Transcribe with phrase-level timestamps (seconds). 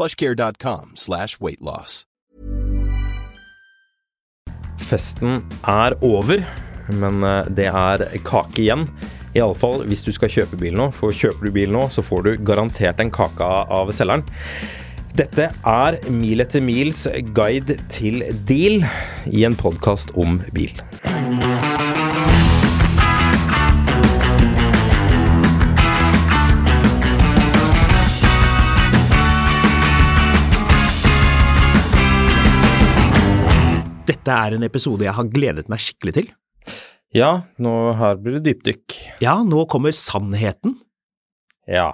[0.00, 2.06] plushcare.com slash weightloss.
[4.80, 6.40] Festen er over,
[6.88, 8.86] men eh, det er kake igjen.
[9.36, 12.02] I alle fall hvis du skal kjøpe bil nå, for kjøper du bil nå, så
[12.02, 14.24] får du garantert en kake av selgeren.
[15.20, 17.04] Dette er Mil etter mils
[17.36, 18.84] guide til deal
[19.28, 20.72] i en podkast om bil.
[34.10, 36.30] Dette er en episode jeg har gledet meg skikkelig til.
[37.14, 37.30] Ja,
[37.62, 38.96] nå her blir det dypdykk.
[39.22, 40.76] Ja, nå kommer sannheten.
[41.70, 41.92] Ja.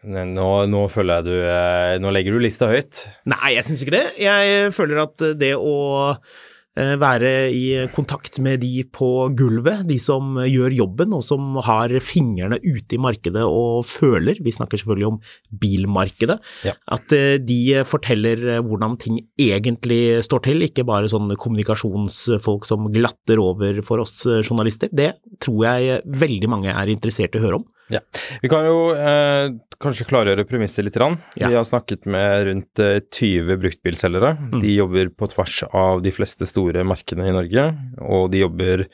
[0.00, 3.02] Nå, nå føler jeg du eh, Nå legger du lista høyt.
[3.28, 4.06] Nei, jeg syns ikke det.
[4.22, 5.74] Jeg føler at det å
[6.14, 6.38] eh,
[6.76, 12.60] være i kontakt med de på gulvet, de som gjør jobben og som har fingrene
[12.62, 15.18] ute i markedet og føler, vi snakker selvfølgelig om
[15.60, 16.72] bilmarkedet, Ja.
[16.88, 23.40] at eh, de forteller hvordan ting egentlig står til, ikke bare sånne kommunikasjonsfolk som glatter
[23.42, 24.88] over for oss eh, journalister.
[24.92, 27.66] Det tror jeg veldig mange er interessert i å høre om.
[27.90, 28.00] Ja.
[28.42, 29.50] Vi kan jo eh,
[29.82, 30.96] kanskje klargjøre premisset litt.
[31.00, 31.18] Rann.
[31.36, 31.48] Ja.
[31.50, 34.32] Vi har snakket med rundt eh, 20 bruktbilselgere.
[34.38, 34.58] Mm.
[34.62, 37.66] De jobber på tvers av de fleste store markedene i Norge,
[38.00, 38.86] og de jobber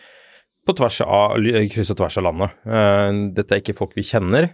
[0.67, 1.37] på tvers av,
[1.71, 2.57] kryss og tvers av landet.
[2.67, 4.51] Eh, dette er ikke folk vi kjenner.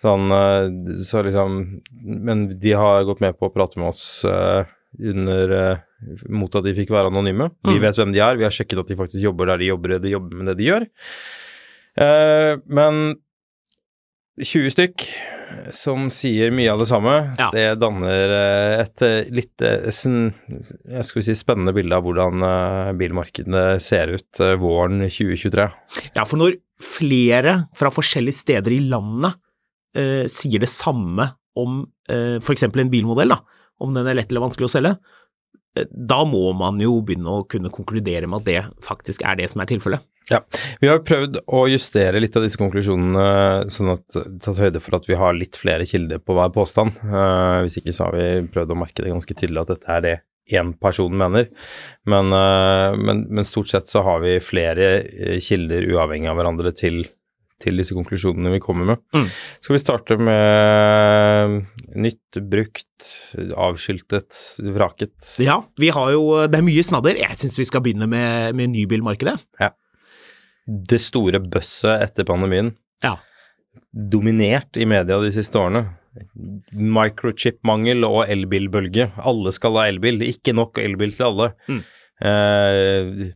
[0.00, 0.68] Sånn, eh,
[1.04, 1.56] så liksom,
[2.24, 4.62] men de har gått med på å prate med oss eh,
[5.00, 5.82] under eh,
[6.32, 7.50] mot at de fikk være anonyme.
[7.66, 7.82] Vi Mm.
[7.82, 10.14] vet hvem de er, vi har sjekket at de faktisk jobber der de jobber, de
[10.14, 10.86] jobber med det de gjør.
[12.00, 13.16] Eh, men
[14.38, 15.04] 20 stykk
[15.74, 17.48] som sier mye av det samme, Ja.
[17.50, 22.44] det danner eh, et eh, litt eh, jeg skulle si spennende bilde av hvordan
[22.98, 25.66] bilmarkedene ser ut våren 2023.
[26.14, 29.34] Ja, for når flere fra forskjellige steder i landet
[29.98, 32.68] eh, sier det samme om eh, f.eks.
[32.70, 33.40] en bilmodell, da,
[33.82, 34.94] om den er lett eller vanskelig å selge,
[35.90, 39.62] da må man jo begynne å kunne konkludere med at det faktisk er det som
[39.62, 40.06] er tilfellet.
[40.30, 40.38] Ja,
[40.78, 45.08] Vi har prøvd å justere litt av disse konklusjonene, sånn at tatt høyde for at
[45.10, 47.00] vi har litt flere kilder på hver påstand.
[47.02, 50.04] Uh, hvis ikke så har vi prøvd å merke det ganske tydelig at dette er
[50.06, 50.16] det
[50.54, 51.48] én person mener.
[52.10, 56.74] Men, uh, men, men stort sett så har vi flere eh, kilder uavhengig av hverandre
[56.78, 57.02] til,
[57.60, 59.02] til disse konklusjonene vi kommer med.
[59.16, 59.26] Mm.
[59.60, 61.60] Skal vi starte med
[62.00, 63.10] nytt, brukt,
[63.54, 64.32] avskiltet,
[64.76, 65.14] vraket?
[65.42, 67.20] Ja, vi har jo, det er mye snadder.
[67.20, 69.38] Jeg syns vi skal begynne med, med nybilmarkedet.
[70.90, 72.74] det store bøsset etter pandemien.
[73.04, 73.16] Ja.
[73.90, 75.86] Dominert i media de siste årene.
[76.74, 79.10] Microchip-mangel og elbilbølge.
[79.18, 80.22] Alle skal ha elbil.
[80.26, 81.50] Ikke nok elbil til alle.
[81.70, 81.80] Mm.
[82.20, 83.30] Eh,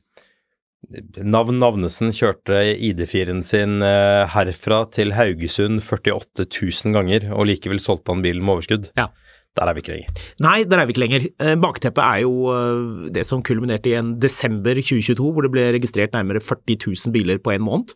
[1.25, 8.15] Navn Navnesen kjørte ID4-en sin eh, herfra til Haugesund 48 000 ganger, og likevel solgte
[8.15, 8.91] han bilen med overskudd.
[8.99, 9.11] Ja.
[9.55, 10.23] Der er vi ikke lenger.
[10.43, 11.25] Nei, der er vi ikke lenger.
[11.39, 15.69] Eh, Bakteppet er jo eh, det som kulminerte i en desember 2022, hvor det ble
[15.77, 17.95] registrert nærmere 40 000 biler på en måned.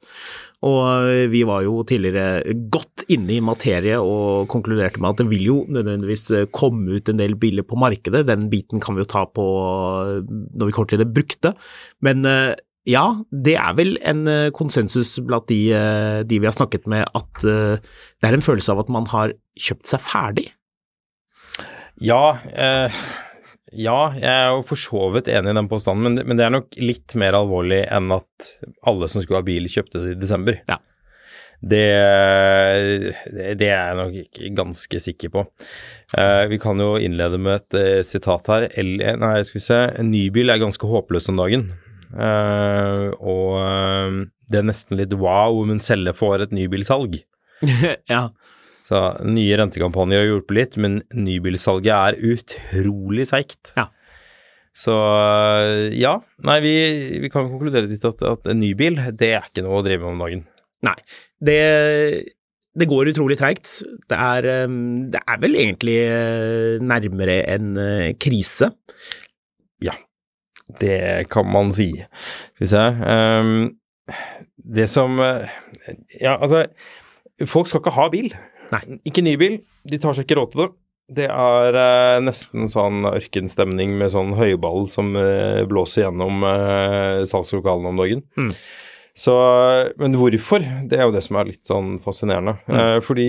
[0.68, 5.44] Og vi var jo tidligere godt inne i materie og konkluderte med at det vil
[5.46, 6.24] jo nødvendigvis
[6.54, 8.24] komme ut en del biler på markedet.
[8.26, 9.44] Den biten kan vi jo ta på
[10.22, 11.54] når vi kommer til det brukte.
[12.02, 12.26] Men
[12.88, 17.04] ja, det er vel en eh, konsensus blant de, eh, de vi har snakket med,
[17.14, 17.76] at eh,
[18.18, 20.46] det er en følelse av at man har kjøpt seg ferdig.
[22.00, 22.98] Ja, eh,
[23.76, 26.46] ja, jeg er jo for så vidt enig i den påstanden, men, det- men det
[26.46, 28.52] er nok litt mer alvorlig enn at
[28.88, 30.60] alle som skulle ha bil, kjøpte det i desember.
[30.70, 30.78] Ja.
[31.58, 31.82] Det,
[33.58, 35.42] det er jeg nok ikke ganske sikker på.
[36.16, 38.68] Eh, vi kan jo innlede med et sitat her.
[38.78, 39.78] El, nei, skal vi se.
[39.98, 41.66] En ny bil er ganske håpløs om dagen.
[42.14, 47.20] Eh, og eh, det er nesten litt wow om en selger får et nybilsalg.
[48.12, 48.28] ja.
[48.88, 53.74] Så nye rentekampanjer har hjulpet litt, men nybilsalget er utrolig seigt.
[53.76, 53.90] Ja.
[54.78, 56.16] Så øh, ja.
[56.46, 56.74] Nei, vi,
[57.24, 60.14] vi kan konkludere litt at, at en nybil, det er ikke noe å drive med
[60.14, 60.44] om dagen.
[60.86, 60.96] Nei.
[61.42, 61.60] Det,
[62.78, 63.70] det går utrolig treigt.
[64.08, 64.66] Det, eh,
[65.12, 68.72] det er vel egentlig eh, nærmere en eh, krise.
[69.84, 69.94] Ja,
[70.80, 71.90] det kan man si.
[72.54, 73.52] Skal vi se um,
[74.56, 75.48] Det som eh,
[76.20, 76.66] Ja, altså
[77.46, 78.32] Folk skal ikke ha bil.
[78.72, 78.98] Nei.
[79.06, 79.60] Ikke ny bil.
[79.88, 80.68] De tar seg ikke råd til det.
[81.18, 87.92] Det er eh, nesten sånn ørkenstemning med sånn høyball som eh, blåser gjennom eh, salgslokalene
[87.94, 88.24] om dagen.
[88.36, 88.50] Mm.
[89.18, 89.36] Så,
[90.02, 90.66] men hvorfor?
[90.90, 92.58] Det er jo det som er litt sånn fascinerende.
[92.66, 92.76] Mm.
[92.82, 93.28] Eh, fordi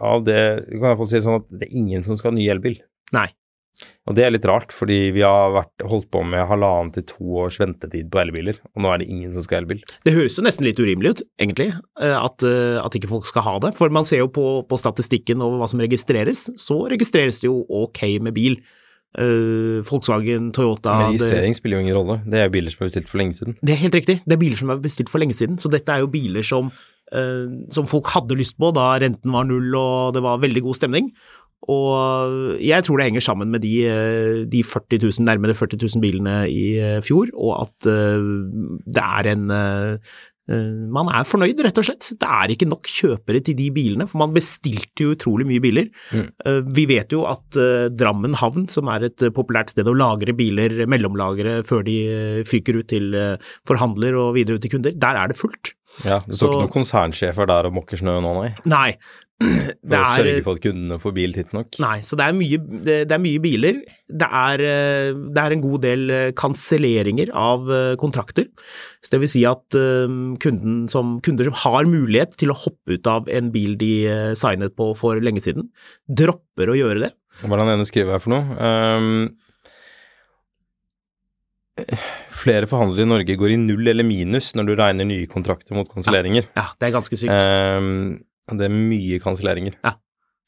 [0.00, 0.40] av det
[0.70, 2.80] kan hvert fall si sånn at det er ingen som skal ha ny elbil.
[3.14, 3.28] Nei.
[4.08, 7.42] Og det er litt rart, fordi vi har vært, holdt på med halvannen til to
[7.44, 9.82] års ventetid på elbiler, og nå er det ingen som skal ha elbil.
[10.08, 11.68] Det høres jo nesten litt urimelig ut, egentlig,
[12.00, 13.74] eh, at, eh, at ikke folk skal ha det.
[13.76, 17.60] For man ser jo på, på statistikken over hva som registreres, så registreres det jo
[17.84, 18.60] ok med bil.
[19.16, 22.18] Uh, Volkswagen, Toyota Men det, registrering spiller jo ingen rolle.
[22.28, 23.56] Det er jo biler som er bestilt for lenge siden.
[23.64, 25.56] det er helt riktig, det er biler som er bestilt for lenge siden.
[25.56, 26.68] Så dette er jo biler som,
[27.72, 31.08] som folk hadde lyst på da renten var null og det var veldig god stemning.
[31.66, 36.04] Og jeg tror det henger sammen med de, eh, de 40 000, nærmere 40 000
[36.04, 38.32] bilene i eh, fjor, og at eh,
[38.86, 39.46] det er en
[40.48, 42.06] Man er fornøyd, rett og slett.
[42.16, 45.90] Det er ikke nok kjøpere til de bilene, for man bestilte jo utrolig mye biler.
[46.08, 46.62] Mm.
[46.72, 47.58] Vi vet jo at
[47.92, 51.98] Drammen havn, som er et populært sted å lagre biler, mellomlagre før de
[52.48, 53.12] fyker ut til
[53.68, 55.74] forhandler og videre ut til kunder, der er det fullt.
[56.06, 58.50] Ja, Det står ikke noen konsernsjefer der og mokker snø nå, nei.
[58.72, 58.92] Nei.
[59.88, 61.76] For Det å er, sørge for at kundene får bil tidsnok.
[61.82, 63.76] Nei, så det er mye, det, det er mye biler.
[64.08, 68.48] Det er, eh, det er en god del eh, kanselleringer av eh, kontrakter.
[68.98, 73.30] Så det vil si at som, kunder som har mulighet til å hoppe ut av
[73.30, 73.92] en bil de
[74.38, 75.70] signet på for lenge siden,
[76.10, 77.12] dropper å gjøre det.
[77.38, 78.42] Hva er det han ene skriver her for noe?
[78.58, 79.28] Um,
[82.38, 85.88] flere forhandlere i Norge går i null eller minus når du regner nye kontrakter mot
[85.90, 86.48] kanselleringer.
[86.58, 87.34] Ja, det er ganske sykt.
[87.34, 88.18] Ehm,
[88.56, 89.74] det er mye kanselleringer.
[89.84, 89.92] Ja.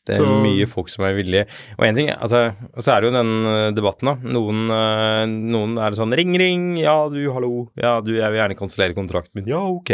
[0.06, 1.46] Det er Så- mye folk som er villige.
[1.78, 4.14] Og en ting, altså, så er det jo den eh, debatten, da.
[4.32, 8.56] Noen, eh, noen er sånn ring, ring, ja du, hallo, ja du, jeg vil gjerne
[8.58, 9.90] kansellere kontrakten min, ja ok.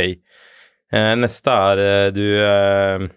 [0.92, 3.08] Eh, neste er du, eh,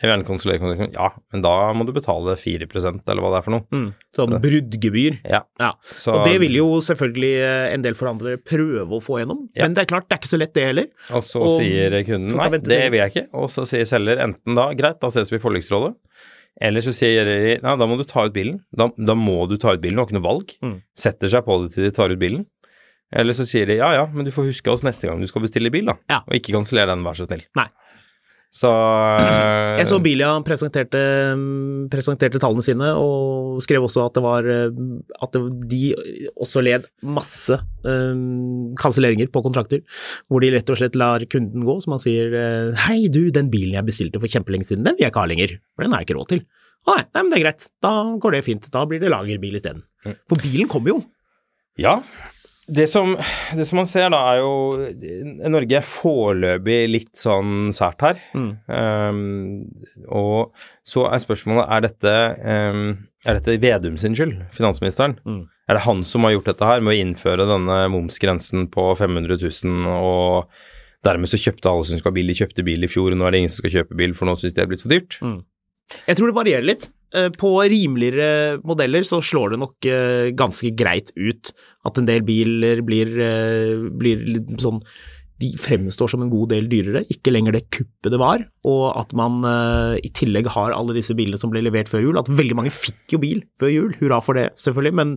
[0.00, 3.64] kansellere kontrakten, ja, men da må du betale 4 eller hva det er for noe.
[3.74, 5.18] Mm, sånn bruddgebyr.
[5.28, 5.40] Ja.
[5.58, 5.72] Ja.
[5.82, 9.64] Så, Og det vil jo selvfølgelig eh, en del forhandlere prøve å få gjennom, Ja.
[9.64, 10.86] men det er klart, det er ikke så lett det heller.
[11.10, 13.26] Og så Og- sier kunden nei, det vil jeg ikke.
[13.34, 15.94] Og så sier selger enten da greit, da ses vi i forliksrådet.
[16.60, 18.60] Eller så sier de nei, da må du ta ut bilen.
[18.74, 20.54] Da, da må du ta ut bilen, du har ikke noe valg.
[20.62, 20.82] Mm.
[20.96, 22.46] Setter seg på det til de tar ut bilen.
[23.14, 25.40] Eller så sier de ja ja, men du får huske oss neste gang du skal
[25.40, 25.94] bestille bil, da.
[26.10, 26.18] Ja.
[26.28, 27.44] Og ikke kansellere den, vær så snill.
[27.56, 27.68] Nei.
[28.48, 31.00] Så eh, Jeg så Bilia presenterte,
[31.92, 34.78] presenterte tallene sine, og skrev også at det var eh,
[35.20, 35.82] at det, de
[36.32, 39.82] også led masse um, kanselleringer på kontrakter,
[40.28, 42.32] hvor de rett og slett lar kunden gå, som han sier
[42.86, 45.54] hei du, den bilen jeg bestilte for kjempelenge siden, den vil jeg ikke ha lenger,
[45.76, 46.42] for den har jeg ikke råd til.
[46.88, 47.92] Nei, nei, men det er greit, da
[48.22, 49.84] går det fint, da blir det lagerbil isteden.
[50.30, 50.98] For bilen kommer jo.
[51.78, 51.98] Ja.
[52.68, 53.14] Det som,
[53.56, 58.18] det som man ser da, er jo Norge er foreløpig litt sånn sært her.
[58.36, 58.50] Mm.
[58.68, 59.22] Um,
[60.12, 62.82] og så er spørsmålet er dette, um,
[63.24, 65.16] er dette Vedum sin skyld, finansministeren?
[65.24, 65.46] Mm.
[65.68, 69.40] Er det han som har gjort dette her med å innføre denne momsgrensen på 500
[69.40, 73.14] 000, og dermed så kjøpte alle som skulle ha bil, de kjøpte bil i fjor,
[73.14, 74.70] og nå er det ingen som skal kjøpe bil, for nå syns de det er
[74.74, 75.20] blitt for dyrt?
[76.06, 76.88] Jeg tror det varierer litt.
[77.16, 81.52] Eh, På rimeligere modeller så slår det nok eh, ganske greit ut
[81.88, 84.24] at en del biler blir, eh, blir
[84.60, 84.82] sånn
[85.38, 89.12] De fremstår som en god del dyrere, ikke lenger det kuppet det var, og at
[89.14, 92.18] man eh, i tillegg har alle disse bilene som ble levert før jul.
[92.18, 95.12] At veldig mange fikk jo bil før jul, hurra for det, selvfølgelig, men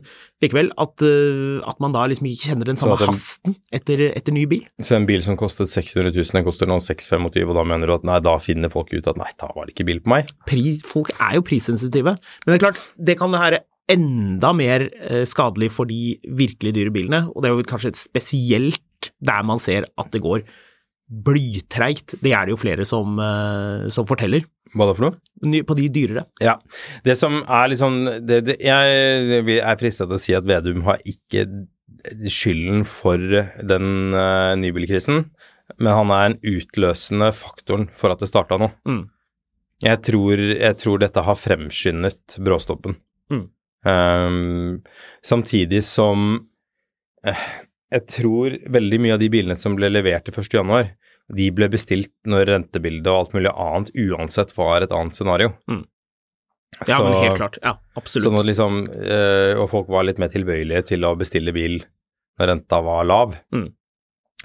[0.46, 4.36] likevel at, eh, at man da liksom ikke kjenner den samme den- hasten etter, etter
[4.38, 4.68] ny bil.
[4.82, 7.96] Så en bil som kostet 600 000, den koster nå 625 og da mener du
[7.98, 10.30] at nei, da finner folk ut at nei, da var det ikke bil på meg?
[10.46, 12.14] pris, folk er jo prissensitive.
[12.46, 16.94] Men det er klart, det kan være enda mer eh, skadelig for de virkelig dyre
[16.94, 18.80] bilene, og det er jo kanskje spesielt
[19.20, 20.46] der man ser at det går
[21.12, 22.16] blytreigt.
[22.24, 25.18] Det er det jo flere som, eh, som forteller, Hva da for noe?
[25.44, 26.26] Ny- på de dyrere.
[26.40, 26.54] Ja.
[27.04, 31.02] Det som er sånn det, det, Jeg er fristet til å si at Vedum har
[31.04, 31.44] ikke
[32.32, 35.26] skylden for den uh, nybilkrisen,
[35.78, 38.72] men han er en utløsende faktoren for at det starta nå.
[38.88, 39.04] Mm.
[39.84, 42.96] Jeg, tror, jeg tror dette har fremskyndet bråstoppen.
[43.32, 43.46] Mm.
[43.82, 44.82] Um,
[45.26, 46.48] samtidig som
[47.26, 47.46] eh,
[47.92, 50.54] jeg tror veldig mye av de bilene som ble levert til 1.
[50.62, 50.92] januar,
[51.32, 55.54] de ble bestilt når rentebildet og alt mulig annet uansett var et annet scenario.
[55.70, 55.84] Mm.
[56.88, 57.58] Ja, Så- men helt klart.
[57.62, 58.26] Ja, absolutt.
[58.26, 61.84] Sånn at liksom, øh, og folk var litt mer tilbøyelige til å bestille bil
[62.40, 63.36] når renta var lav.
[63.54, 63.74] Mm.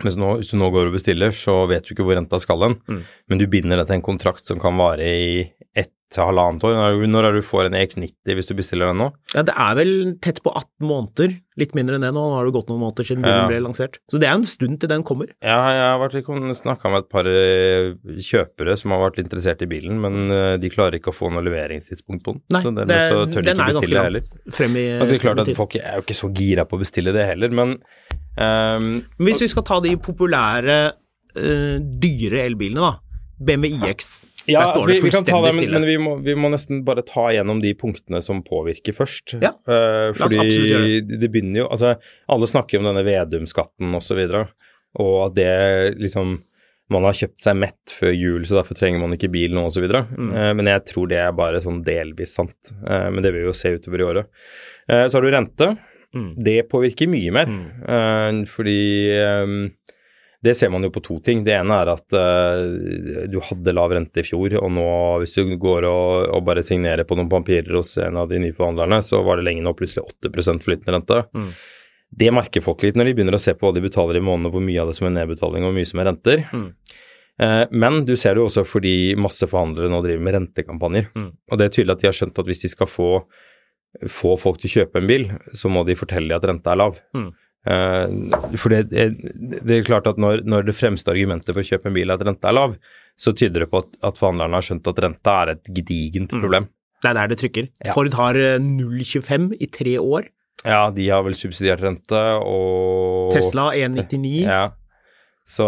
[0.04, 2.60] Mens nå, hvis du nå går og bestiller, så vet du ikke hvor renta skal
[2.60, 2.74] hen.
[2.86, 3.02] Mm.
[3.30, 7.02] Men du binder deg til en kontrakt som kan vare i ett til halvannet år.
[7.10, 9.08] Når, er du- får en EX90 hvis du bestiller den nå?
[9.34, 12.22] Ja, det er vel tett på 18 måneder, litt mindre enn det nå.
[12.26, 13.48] Nå har det gått noen måneder siden bilen Ja.
[13.50, 13.98] ble lansert.
[14.10, 15.26] Så det er en stund til den kommer.
[15.42, 20.00] Ja, jeg har snakka med et par eh, kjøpere som har vært interessert i bilen,
[20.00, 22.42] men eh, de klarer ikke å få noe leveringstidspunkt på den.
[22.50, 24.52] Nei, så dermed det- så tør de den ikke er ganske bestille langt heller.
[24.52, 25.54] Frem i, det er klart at.
[25.56, 27.76] Folk er jo ikke så gira på å bestille det heller, men
[28.38, 30.78] um, Hvis vi skal ta de populære,
[31.36, 32.94] uh, dyre elbilene, da.
[33.38, 34.28] BMW iX.
[34.46, 35.78] Ja, Der står altså, det vi, vi kan ta fullstendig det, men, stille.
[35.80, 39.36] men vi, må, vi må nesten bare ta gjennom de punktene som påvirker først.
[39.42, 40.38] Ja, uh, fordi
[40.70, 41.96] gjøre det begynner jo Altså,
[42.30, 45.50] alle snakker om denne Vedum-skatten osv., og, så og at det
[46.00, 46.38] liksom
[46.94, 49.88] man har kjøpt seg mett før jul, så derfor trenger man ikke bil nå osv.
[49.90, 50.30] Mm.
[50.30, 52.70] Uh, men jeg tror det er bare sånn delvis sant.
[52.86, 54.30] Uh, men det vil vi jo se utover i året.
[54.86, 55.72] Uh, så har du rente.
[56.14, 56.28] Mm.
[56.46, 58.44] Det påvirker mye mer, Mm.
[58.48, 58.78] fordi
[59.12, 59.50] eh,
[60.44, 61.42] det ser man jo på to ting.
[61.46, 64.88] Det ene er at uh, du hadde lav rente i fjor, og nå
[65.22, 68.56] hvis du går og, og bare signerer på noen papirer hos en av de nye
[68.56, 71.22] forhandlerne, så var det lenge nå plutselig 8% flytende rente.
[71.36, 71.50] Mm.
[72.16, 74.52] Det merker folk litt når de begynner å se på hva de betaler i måneden,
[74.54, 76.44] hvor mye av det som er nedbetaling og hvor mye som er renter.
[76.52, 76.68] Mm.
[77.42, 81.10] Uh, men du ser det jo også fordi masse forhandlere nå driver med rentekampanjer.
[81.16, 81.32] Mm.
[81.50, 83.10] Og det er tydelig at de har skjønt at hvis de skal få,
[84.04, 85.26] få folk til å kjøpe en bil,
[85.56, 87.02] så må de fortelle at renta er lav.
[87.16, 87.32] Mm.
[87.66, 91.90] Eh, for det, det er klart at når, når det fremste argumentet for å kjøpe
[91.90, 92.76] en bil er at renta er lav,
[93.18, 96.40] så tyder det på at, at forhandlerne har skjønt at renta er et gedigent Mm.
[96.44, 96.68] problem.
[97.02, 97.68] Det er der det trykker.
[97.85, 97.92] Ja.
[97.92, 100.30] Ford har eh, 0,25 i tre år.
[100.64, 104.42] Ja, de har vel subsidiert rente, og Tesla 1,99.
[104.49, 104.64] Ja.
[105.46, 105.62] Så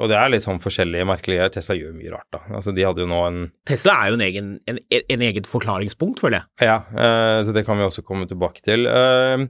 [0.00, 2.38] Og det er litt sånn forskjellige merkelige Tesla gjør mye rart, da.
[2.56, 6.22] Altså, de hadde jo nå en Tesla er jo en egen, en, en eget forklaringspunkt,
[6.24, 6.70] føler jeg.
[6.70, 8.86] Ja, eh, så det kan vi også komme tilbake til.
[8.88, 9.44] Eh,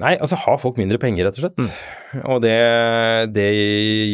[0.00, 1.60] nei, altså har folk mindre penger, rett og slett.
[1.62, 2.24] Mm.
[2.28, 2.56] Og det,
[3.32, 3.46] det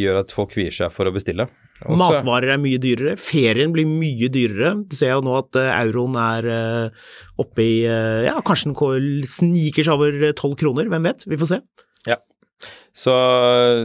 [0.00, 1.47] gjør at folk kvier seg for å bestille.
[1.85, 3.14] Også- Matvarer er mye dyrere.
[3.23, 4.73] Ferien blir mye dyrere.
[4.90, 9.26] Du ser jo nå at eh, euroen er eh, oppe i eh, Ja, kanskje den
[9.30, 10.90] sniker seg over tolv kroner.
[10.90, 11.26] Hvem vet?
[11.30, 11.61] Vi får se.
[12.99, 13.12] Så,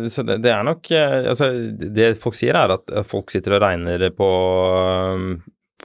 [0.10, 4.08] så det, det er nok Altså, det folk sier, er at folk sitter og regner
[4.16, 4.30] på,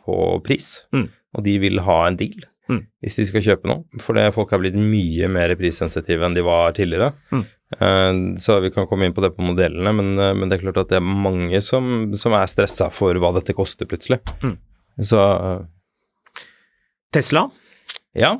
[0.00, 1.08] på pris, Mm.
[1.36, 2.82] og de vil ha en deal Mm.
[3.00, 4.00] hvis de skal kjøpe noe.
[4.04, 7.14] For folk har blitt mye mer prissensitive enn de var tidligere.
[7.32, 7.44] Mm.
[7.78, 10.66] Eh, så vi kan komme inn på det på modellene, men, eh, men det er
[10.66, 14.20] klart at det er mange som, som er stressa for hva dette koster plutselig.
[14.44, 14.56] Mm.
[15.00, 15.60] Så eh,
[17.14, 17.46] Tesla,
[18.18, 18.34] ja,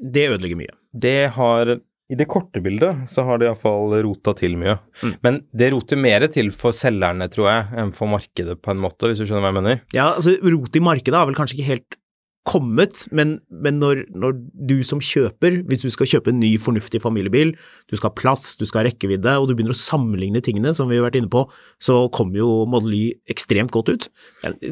[0.00, 0.74] det ødelegger mye.
[0.92, 1.78] det har
[2.10, 4.80] I det korte bildet så har det iallfall rota til mye.
[5.04, 5.12] Mm.
[5.22, 9.06] Men det roter mer til for selgerne, tror jeg, enn for markedet, på en måte,
[9.06, 9.82] hvis du skjønner hva jeg mener?
[9.94, 11.99] Ja, altså rot i markedet er vel kanskje ikke helt
[12.48, 17.02] kommet, men, men når, når du som kjøper, hvis du skal kjøpe en ny fornuftig
[17.04, 17.52] familiebil,
[17.90, 20.88] du skal ha plass, du skal ha rekkevidde, og du begynner å sammenligne tingene, som
[20.90, 21.44] vi har vært inne på,
[21.82, 24.08] så kommer jo Model Y ekstremt godt ut.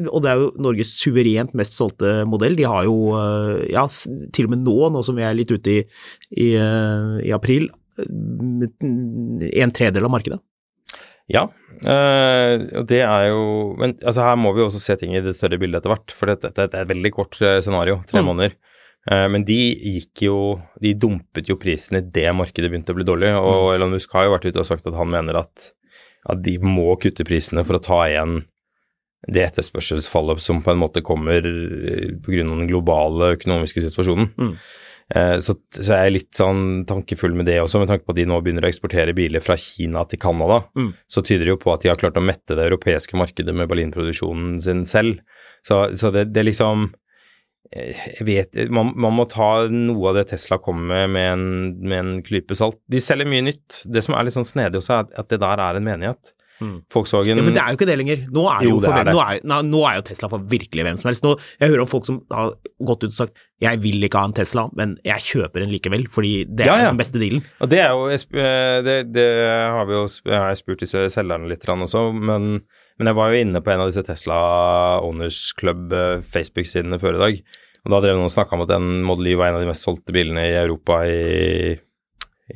[0.09, 2.57] Og det er jo Norges suverent mest solgte modell.
[2.57, 3.85] De har jo, øh, ja,
[4.33, 5.79] til og med nå, nå som vi er litt ute i,
[6.33, 10.41] i, øh, i april, en tredel av markedet.
[11.29, 11.43] Ja,
[11.85, 12.55] eh,
[12.89, 15.81] det er jo Men altså, her må vi også se ting i det større bildet
[15.83, 18.29] etter hvert, for dette, dette er et veldig kort eh, scenario, tre Mm.
[18.31, 18.55] måneder.
[19.09, 20.37] Eh, men de gikk jo
[20.81, 24.25] De dumpet jo prisen i det markedet begynte å bli dårlig, og Elon Musk har
[24.27, 25.71] jo vært ute og sagt at han mener at,
[26.29, 28.41] at de må kutte prisene for å ta igjen
[29.27, 31.41] det etterspørselsfallet som på en måte kommer
[32.23, 32.43] pga.
[32.43, 34.29] den globale økonomiske situasjonen.
[34.39, 34.53] Mm.
[35.15, 38.19] Eh, Så, så jeg er litt sånn tankefull med det også, med tanke på at
[38.19, 40.59] de nå begynner å eksportere biler fra Kina til Canada.
[40.77, 40.91] Mm.
[41.09, 43.69] Så tyder det jo på at de har klart å mette det europeiske markedet med
[43.71, 45.21] Berlin-produksjonen sin selv.
[45.65, 46.89] Så, så det, det er liksom
[47.73, 51.47] eh, jeg vet, man, man må ta noe av det Tesla kommer med med en,
[51.89, 52.77] med en klype salt.
[52.89, 53.81] De selger mye nytt.
[53.89, 56.35] Det som er litt sånn snedig også, er at- at det der er en menighet.
[56.59, 56.77] Mm.
[56.91, 58.23] Volkswagen Ja, men det er jo ikke det lenger.
[58.35, 59.13] Nå er, Jo, jo, det er det.
[59.15, 61.23] Nå, er, nå, nå er jo Tesla for virkelig hvem som helst.
[61.25, 62.55] Nå, jeg hører om folk som har
[62.89, 66.05] gått ut og sagt jeg vil ikke ha en Tesla, men jeg kjøper en likevel,
[66.11, 66.91] fordi det er Ja, ja.
[66.93, 67.43] den beste dealen.
[67.59, 69.25] Og det er jo eh, Det, det
[69.75, 72.61] har vi jo jeg har spurt disse selgerne litt også, men,
[72.99, 74.39] men jeg var jo inne på en av disse Tesla
[75.03, 77.41] Owners Club eh, Facebook-sidene før i dag.
[77.85, 79.69] Og da drev noen og snakka om at den Model Y var en av de
[79.69, 81.75] mest solgte bilene i Europa i,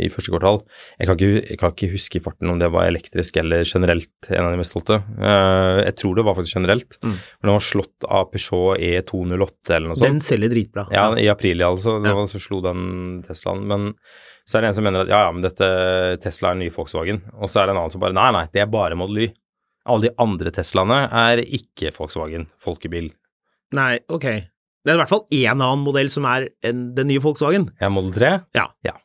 [0.02, 0.62] i første kvartal.
[0.98, 4.30] Jeg kan, ikke, jeg kan ikke huske i farten om det var elektrisk eller generelt
[4.32, 5.00] en av de mest solgte.
[5.18, 7.00] Eh, jeg tror det var faktisk generelt.
[7.04, 7.16] Mm.
[7.16, 10.10] Men den var slått av Peugeot E208 eller noe sånt.
[10.10, 10.88] Den selger dritbra.
[10.94, 11.98] Ja, i april, altså.
[12.04, 12.16] Ja.
[12.30, 13.66] Så slo den Teslaen.
[13.70, 13.92] Men
[14.48, 15.68] så er det en som mener at ja, ja, men dette
[16.24, 17.22] Tesla er den nye Volkswagen.
[17.40, 19.30] Og så er det en annen som bare nei, nei, det er bare Model Y.
[19.88, 23.12] Alle de andre Teslaene er ikke Volkswagen, folkebil.
[23.76, 24.28] Nei, ok.
[24.84, 27.70] Det er i hvert fall én annen modell som er den nye Volkswagen.
[27.80, 28.32] Ja, Model 3?
[28.58, 28.68] Ja.
[28.84, 28.98] Ja.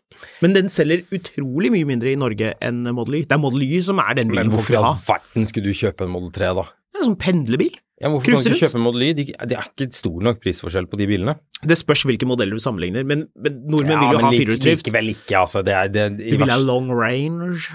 [0.45, 3.27] Men den selger utrolig mye mindre i Norge enn Model Y.
[3.29, 4.95] Det er Model Y som er den bilen folk hvorfor i vil ha.
[4.95, 6.67] all verden skulle du kjøpe en Model 3, da?
[6.69, 7.77] Det er en sånn pendlerbil.
[7.99, 9.13] Ja, hvorfor kan du ikke kjøpe en Model Y?
[9.19, 11.35] De, det er ikke stor nok prisforskjell på de bilene.
[11.67, 14.87] Det spørs hvilke modeller du sammenligner, men, men nordmenn ja, vil jo ha firehjulsdrift.
[14.87, 15.65] Likevel ikke, altså.
[15.67, 17.73] Det er, det, De vil ha long range.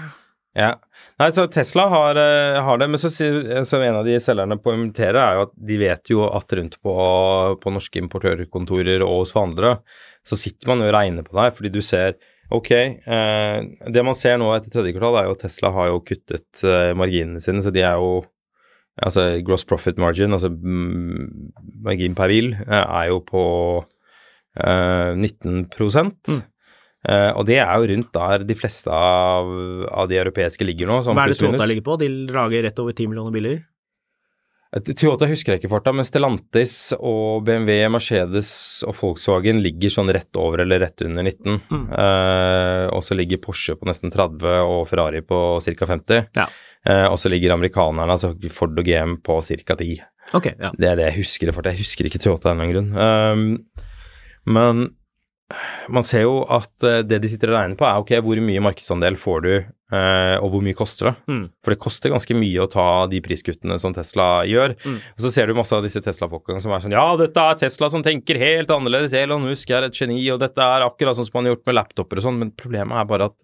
[0.54, 0.76] Ja.
[1.18, 4.72] Nei, så Tesla har, eh, har det, men så, så en av de selgerne på
[4.72, 6.94] Invitere er jo at de vet jo at rundt på,
[7.60, 9.80] på norske importørkontorer og hos forhandlere,
[10.24, 12.14] så sitter man jo og regner på deg, fordi du ser
[12.52, 13.58] Ok, eh,
[13.94, 16.92] det man ser nå etter tredje kvartal, er jo at Tesla har jo kuttet eh,
[16.98, 18.22] marginene sine, så de er jo
[19.02, 21.48] Altså gross profit margin, altså mm,
[21.82, 23.44] margin per bil, eh, er jo på
[24.62, 25.64] eh, 19
[26.30, 26.42] Mm.
[27.04, 29.44] Uh, og det er jo rundt der de fleste av,
[29.92, 31.02] av de europeiske ligger nå.
[31.04, 31.36] Hva er det.
[31.36, 31.96] Toyota ligger på?
[32.00, 33.58] De lager rett over 10 millioner biler.
[34.82, 38.48] Toyota husker jeg ikke farta, men Stellantis og BMW, Mercedes
[38.88, 41.60] og Volkswagen ligger sånn rett over eller rett under 19.
[41.70, 41.84] Mm.
[41.92, 45.90] Uh, og så ligger Porsche på nesten 30 og Ferrari på ca.
[45.92, 46.26] 50.
[46.40, 46.48] Ja.
[46.84, 49.78] Uh, og så ligger amerikanerne, altså Ford og GM, på ca.
[49.78, 50.02] 10.
[50.34, 50.72] Okay, ja.
[50.74, 51.74] Det er det jeg husker i farta.
[51.74, 53.56] Jeg husker ikke Toyota av en eller annen grunn.
[53.70, 54.86] Um, men
[55.92, 58.62] man ser jo at eh, det de sitter og regner på, er ok, hvor mye
[58.64, 59.52] markedsandel får du,
[60.40, 61.14] og hvor mye koster det?
[61.30, 61.42] Mm.
[61.64, 64.76] For det koster ganske mye å ta de priskuttene som Tesla gjør.
[64.84, 64.98] Mm.
[65.14, 67.90] Og så ser du masse av disse Tesla-folkene som er sånn Ja, dette er Tesla
[67.92, 69.16] som tenker helt annerledes.
[69.18, 71.78] Elon Musk er et geni, og dette er akkurat sånn som han har gjort med
[71.78, 72.40] laptoper og sånn.
[72.42, 73.38] Men problemet er bare at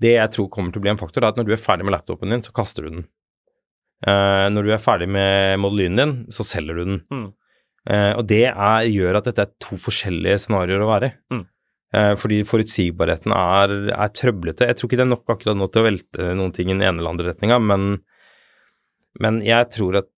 [0.00, 1.86] det jeg tror kommer til å bli en faktor, er at når du er ferdig
[1.86, 3.06] med laptopen din, så kaster du den.
[4.02, 7.00] Uh, når du er ferdig med modellynen din, så selger du den.
[7.12, 7.26] Mm.
[7.90, 11.16] Uh, og det er, gjør at dette er to forskjellige scenarioer å være i.
[11.34, 11.44] Mm.
[11.92, 14.64] Eh, fordi forutsigbarheten er, er trøblete.
[14.70, 16.80] Jeg tror ikke det er nok akkurat nå til å velte noen ting i den
[16.86, 17.98] ene eller andre retninga, men,
[19.20, 20.08] men jeg tror at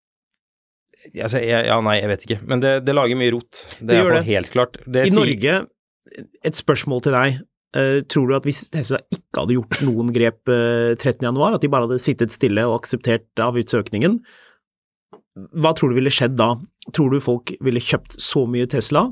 [1.18, 2.38] altså, jeg, Ja, nei, jeg vet ikke.
[2.46, 3.64] Men det, det lager mye rot.
[3.80, 4.22] Det, Det gjør det.
[4.30, 4.78] helt klart.
[4.86, 5.56] Det I sier- Norge,
[6.46, 7.42] et spørsmål til deg.
[7.74, 11.70] Uh, tror du at hvis Tesla ikke hadde gjort noen grep uh, 13.1, at de
[11.72, 14.20] bare hadde sittet stille og akseptert avgiftsøkningen,
[15.58, 16.52] hva tror du ville skjedd da?
[16.94, 19.08] Tror du folk ville kjøpt så mye Tesla?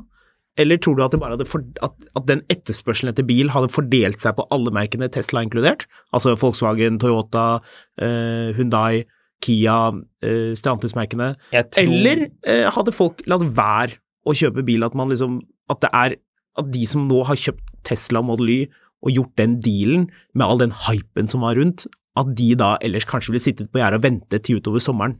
[0.61, 3.71] Eller tror du at, det bare hadde for, at, at den etterspørselen etter bil hadde
[3.73, 5.87] fordelt seg på alle merkene, Tesla inkludert?
[6.13, 7.63] Altså Volkswagen, Toyota,
[7.99, 9.05] eh, Hyundai,
[9.43, 9.79] Kia,
[10.23, 11.31] eh, Stellantis-merkene.
[11.73, 13.97] tror- Eller eh, hadde folk latt være
[14.29, 16.17] å kjøpe bil, at man liksom At det er
[16.59, 18.61] At de som nå har kjøpt Tesla Model Y
[19.03, 23.03] og gjort den dealen med all den hypen som var rundt, at de da ellers
[23.09, 25.17] kanskje ville sittet på gjerdet og ventet til utover sommeren.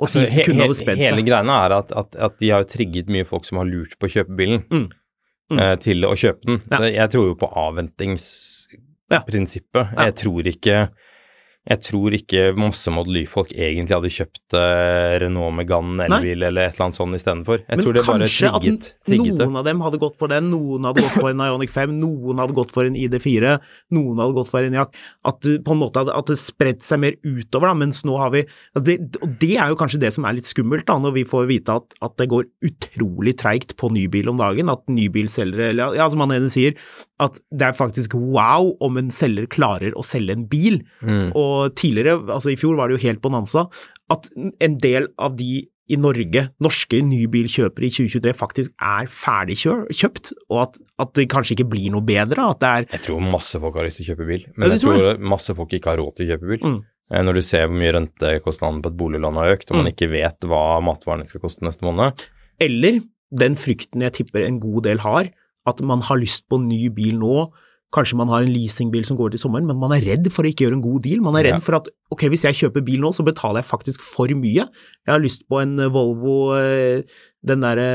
[0.00, 0.96] Og Altså, he, kunne hadde hadde seg.
[0.98, 1.26] hele seg.
[1.64, 4.10] er at, at, at de har jo trigget mye folk som har lurt på å
[4.10, 4.88] kjøpe bilen, Mm.
[5.52, 5.58] Mm.
[5.60, 6.62] eh, til å kjøpe den.
[6.70, 6.76] Ja.
[6.80, 7.60] Så jeg tror jo på Ja.
[7.68, 9.86] avventingsprinsippet.
[9.94, 10.04] Ja.
[10.08, 10.78] Jeg tror ikke
[11.64, 16.74] jeg tror ikke masse Model Y-folk egentlig hadde kjøpt uh, Renault Megane elbil eller et
[16.74, 17.62] eller annet sånt istedenfor.
[17.62, 19.46] Jeg Men tror det bare trigget, at Men kanskje det.
[19.48, 22.42] noen av dem hadde gått for den, noen hadde gått for en Ionic 5, noen
[22.42, 23.54] hadde gått for en ID4,
[23.96, 25.00] noen hadde gått for en Jack.
[25.24, 28.34] At du på en måte at det spredt seg mer utover, da, mens nå har
[28.36, 31.16] vi at det, Og det er jo kanskje det som er litt skummelt, da, når
[31.16, 34.68] vi får vite at, at det går utrolig treigt på nybil om dagen.
[34.68, 36.76] At nybilselgere, eller ja, som han ene sier,
[37.22, 40.80] at det er faktisk wow om en selger klarer å selge en bil.
[41.00, 41.30] Mm.
[41.32, 43.66] Og tidligere, altså i fjor var det jo helt bonanza,
[44.12, 50.30] at en del av de i Norge, norske nybilkjøpere i 2023 faktisk er ferdig kjøpt,
[50.48, 53.60] og at, at det kanskje ikke blir noe bedre, at det er Jeg tror masse
[53.60, 55.92] folk har lyst til å kjøpe bil, men ja, jeg tror tror masse folk ikke
[55.92, 56.64] har råd til å kjøpe bil.
[56.64, 56.78] Mm.
[57.12, 59.92] Eh, Når du ser hvor mye rentekostnaden på et boliglån har økt, og man Mm.
[59.92, 62.24] ikke vet hva matvarene skal koste neste måned.
[62.64, 63.02] Eller
[63.44, 65.28] den frykten jeg tipper en god del har,
[65.68, 67.50] at man har lyst på en ny bil nå,
[67.94, 70.50] kanskje man har en leasingbil som går til sommeren, men man er redd for å
[70.50, 71.22] ikke gjøre en god deal.
[71.24, 74.04] Man er redd for at ok, hvis jeg kjøper bil nå, så betaler jeg faktisk
[74.06, 74.66] for mye.
[74.66, 77.06] Jeg har lyst på en Volvo, eh,
[77.44, 77.86] den derre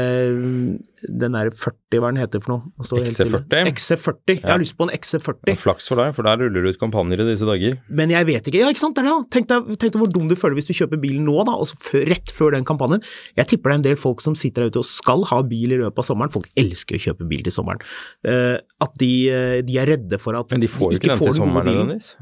[1.09, 2.61] den der 40, hva er den heter for noe?
[2.77, 3.39] Nå står det helt stille.
[3.39, 3.69] XC40?
[3.71, 4.35] XC40.
[4.35, 4.51] Jeg Ja.
[4.51, 5.55] har lyst på en XC40.
[5.57, 7.79] Flaks for deg, for der ruller det ut kampanjer i disse dager.
[7.89, 8.59] Men jeg vet ikke.
[8.61, 8.95] Ja, ikke sant.
[8.99, 11.75] Tenk deg, tenk deg hvor dum du føler hvis du kjøper bilen nå, da, altså
[12.05, 13.01] rett før den kampanjen.
[13.37, 15.71] Jeg tipper det er en del folk som sitter der ute og skal ha bil
[15.71, 16.31] i løpet av sommeren.
[16.31, 17.81] Folk elsker å kjøpe bil til sommeren.
[18.25, 21.17] Eh, at de, eh, de er redde for at Men de får jo ikke den
[21.17, 22.15] til får den gode sommeren nødvendigvis.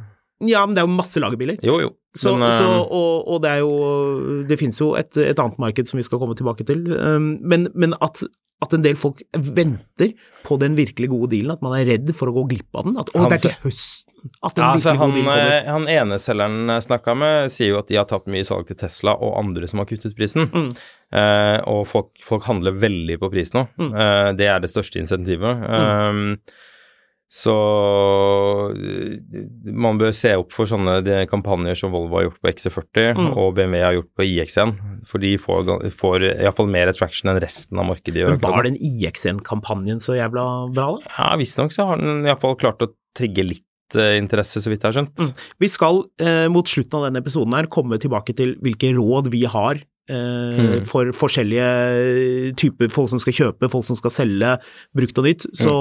[0.45, 1.57] Ja, men det er jo masse lagerbiler.
[1.65, 1.93] Jo, jo.
[2.17, 3.73] Så, Men, så, eh, og, og det er jo
[4.49, 7.67] Det finnes jo et, et annet marked som vi skal komme tilbake til, um, men,
[7.77, 8.23] men at,
[8.63, 10.15] at en del folk venter
[10.47, 12.97] på den virkelig gode dealen, at man er redd for å gå glipp av den.
[12.97, 14.07] At å, det er til høsten
[14.43, 15.57] at den ja, altså, virkelig han, gode dealen kommer.
[15.57, 18.79] eh, han eneselgeren jeg snakka med, sier jo at de har tapt mye salg til
[18.81, 20.49] Tesla og andre som har kuttet prisen.
[20.49, 20.71] Mm.
[21.21, 23.67] Eh, og folk, folk handler veldig på pris nå.
[23.77, 23.91] Mm.
[23.93, 25.69] Eh, det er det største insentivet.
[25.69, 26.23] Eh,
[27.27, 27.53] Så
[28.71, 29.17] eh,
[29.75, 33.29] man bør se opp for sånne de kampanjer som Volvo har gjort på XC40 Mm.
[33.37, 34.71] og BMW har gjort på iX1,
[35.09, 38.23] for de får, får iallfall mer attraction enn resten av markedet.
[38.29, 41.13] Men var den IXN-kampanjen så jævla bra, da?
[41.17, 44.91] Ja, visstnok så har den iallfall klart å trigge litt eh, interesse, så vidt jeg
[44.91, 45.19] har skjønt.
[45.19, 45.45] Mm.
[45.63, 49.43] Vi skal eh, mot slutten av denne episoden her komme tilbake til hvilke råd vi
[49.51, 50.85] har Mm.
[50.87, 54.53] for forskjellige typer folk som skal kjøpe, folk som skal selge
[54.95, 55.47] brukt og nytt.
[55.51, 55.73] Så,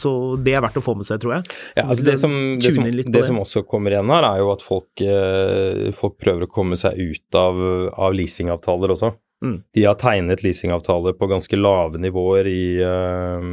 [0.00, 1.50] så det er verdt å få med seg, tror jeg.
[1.76, 3.24] Ja, altså det som, det, som, det det.
[3.28, 6.96] som også kommer igjen her, er jo at folk, eh, folk prøver å komme seg
[6.96, 7.60] ut av,
[7.92, 9.12] av leasingavtaler også.
[9.44, 9.58] Mm.
[9.76, 13.50] De har tegnet leasingavtaler på ganske lave nivåer i, eh,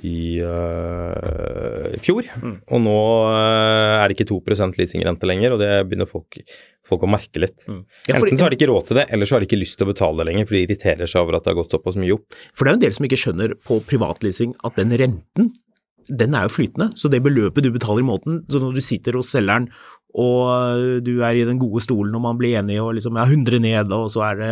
[0.00, 2.28] i uh, fjor.
[2.40, 2.54] Mm.
[2.72, 6.38] Og nå uh, er det ikke 2% leasingrente lenger, og det begynner folk,
[6.88, 7.58] folk å merke litt.
[7.68, 7.82] Mm.
[8.08, 9.76] Ja, Enten så har de ikke råd til det, eller så har de ikke lyst
[9.80, 12.00] til å betale det lenger, for de irriterer seg over at det har gått såpass
[12.00, 12.38] mye opp.
[12.54, 15.52] for det er jo en del som ikke skjønner på privatleasing at den renten,
[16.08, 16.92] den er jo flytende.
[16.98, 19.68] Så det beløpet du betaler i måneden, så når du sitter hos selgeren
[20.12, 23.62] og du er i den gode stolen og man blir enig og liksom ja, 100
[23.64, 24.50] ned, og så er det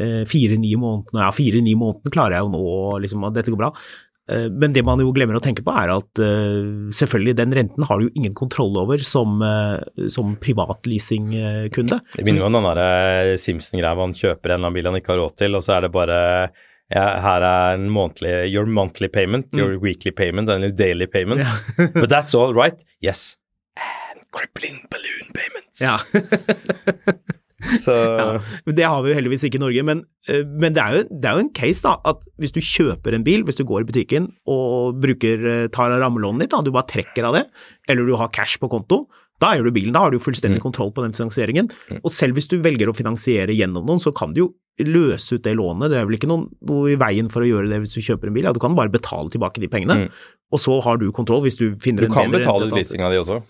[0.00, 3.60] eh, 4-9 måneder, ja 4-9 måneder klarer jeg jo nå, og liksom at dette går
[3.60, 3.70] bra.
[4.32, 7.86] Eh, Men det man jo glemmer å tenke på er at eh, selvfølgelig den renten
[7.88, 12.00] har du jo ingen kontroll over som, eh, som privatleasingkunde.
[12.16, 15.00] Det begynner jo med den derre Simpson-greia hvor han kjøper en eller annen bil han
[15.00, 16.18] ikke har råd til, og så er det bare
[16.92, 21.40] ja, her er en månedlig Your monthly payment, your weekly payment and your daily payment.
[21.94, 22.84] But that's all right.
[23.00, 23.38] Yes.
[23.76, 25.80] And crippling balloon payments.
[25.80, 25.96] Ja.
[27.84, 28.26] Så Ja,
[28.66, 31.28] Det har vi jo heldigvis ikke i Norge, men, eh, men det, er jo, det
[31.30, 33.88] er jo en case da, at hvis du kjøper en bil, hvis du går i
[33.90, 37.44] butikken og bruker, eh, tar av rammelånet ditt, da, du bare trekker av det,
[37.88, 39.04] eller du har cash på konto,
[39.42, 41.70] da eier du bilen, da har du fullstendig kontroll på den finansieringen.
[42.04, 44.50] Og selv hvis du velger å finansiere gjennom noen, så kan du jo
[44.86, 47.68] løse ut det lånet, det er vel ikke noe, noe i veien for å gjøre
[47.72, 50.08] det hvis du kjøper en bil, ja, du kan bare betale tilbake de pengene, Mm.
[50.54, 53.42] og så har du kontroll hvis du finner du en kan betale leasinga di også.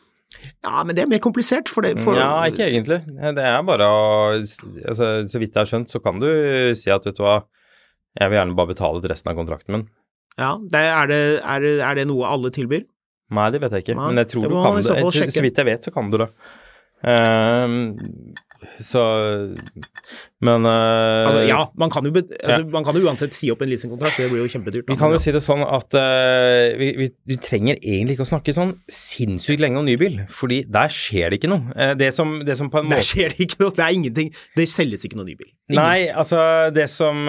[0.65, 3.03] Ja, men det er mer komplisert, for det, for, Ja, ikke egentlig.
[3.07, 6.29] Det er bare å altså, Så vidt jeg har skjønt, så kan du
[6.79, 7.43] si at vet du hva,
[8.21, 9.87] jeg vil gjerne bare betale til resten av kontrakten min.
[10.41, 12.87] Ja, det, er, det, er, det, er det noe alle tilbyr?
[13.33, 14.85] Nei, det vet jeg ikke, Nei, men jeg tror du kan det.
[14.85, 16.29] så så vidt jeg vet, så kan du det.
[17.03, 17.97] Ehm,
[18.83, 19.03] så
[20.43, 22.69] Men eh, Altså, ja, man kan, jo, altså, ja.
[22.73, 24.87] man kan jo uansett si opp en leasingkontrakt, det blir jo kjempedyrt.
[24.87, 24.95] da.
[24.95, 28.31] Vi kan jo si det sånn at uh, vi, vi, vi trenger egentlig ikke å
[28.33, 31.75] snakke sånn sinnssykt lenge om nybil, fordi der skjer det ikke noe.
[31.77, 34.33] Eh, det, som, det som på en Der skjer det ikke noe, det er ingenting.
[34.59, 35.51] Det selges ikke noe ny bil.
[35.71, 35.79] Ingen.
[35.79, 36.43] Nei, altså
[36.75, 37.27] det som,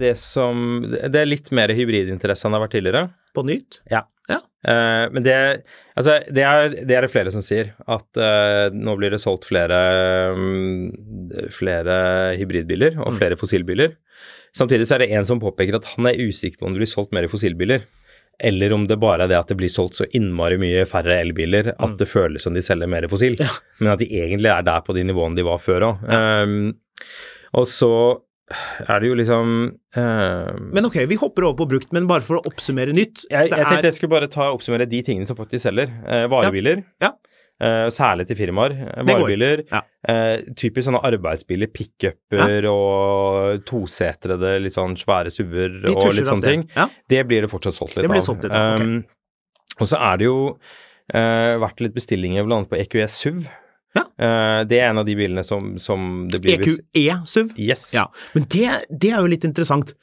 [0.00, 3.06] det som Det er litt mer hybridinteresse enn det har vært tidligere.
[3.36, 3.82] På nytt?
[3.92, 4.06] Ja.
[4.28, 4.40] Ja.
[4.66, 5.34] Uh, men det,
[5.96, 9.46] altså, det, er, det er det flere som sier, at uh, nå blir det solgt
[9.46, 9.76] flere,
[10.34, 10.88] um,
[11.54, 11.98] flere
[12.40, 13.18] hybridbiler og Mm.
[13.20, 13.94] flere fossilbiler.
[14.56, 16.90] Samtidig så er det en som påpeker at han er usikker på om det blir
[16.90, 17.84] solgt mer fossilbiler,
[18.42, 21.70] eller om det bare er det at det blir solgt så innmari mye færre elbiler
[21.76, 21.98] at Mm.
[22.02, 23.36] det føles som de selger mer fossil,
[23.80, 26.74] men at de egentlig er der på de nivåene de var før òg.
[27.54, 27.92] og så
[28.86, 29.54] er det jo liksom
[29.98, 33.24] uh, Men ok, vi hopper over på brukt, men bare for å oppsummere nytt.
[33.30, 35.90] jeg, jeg tenkte jeg skulle bare ta oppsummere de tingene som faktisk selger.
[36.06, 37.14] Uh, varebiler, Ja.
[37.56, 38.74] Uh, særlig til firmaer.
[39.08, 39.80] Varebiler, Ja.
[40.60, 46.66] typisk sånne arbeidsbiler, pickuper og tosetrede, litt sånn svære SUV-er og litt sånne ting.
[46.76, 46.84] Ja.
[47.08, 48.20] Det blir det fortsatt solgt litt av.
[48.22, 48.84] solgt litt av, ok.
[48.84, 50.36] Um, og så er det jo
[51.16, 52.60] vært litt bestillinger bl.a.
[52.68, 53.48] på EQS SUV.
[53.96, 54.04] Ja.
[54.20, 57.54] Uh, det er en av de bilene som, som det blir EQE-SUV.
[57.58, 57.88] Yes.
[57.96, 58.06] Ja,
[58.36, 59.94] men det, det er jo litt interessant.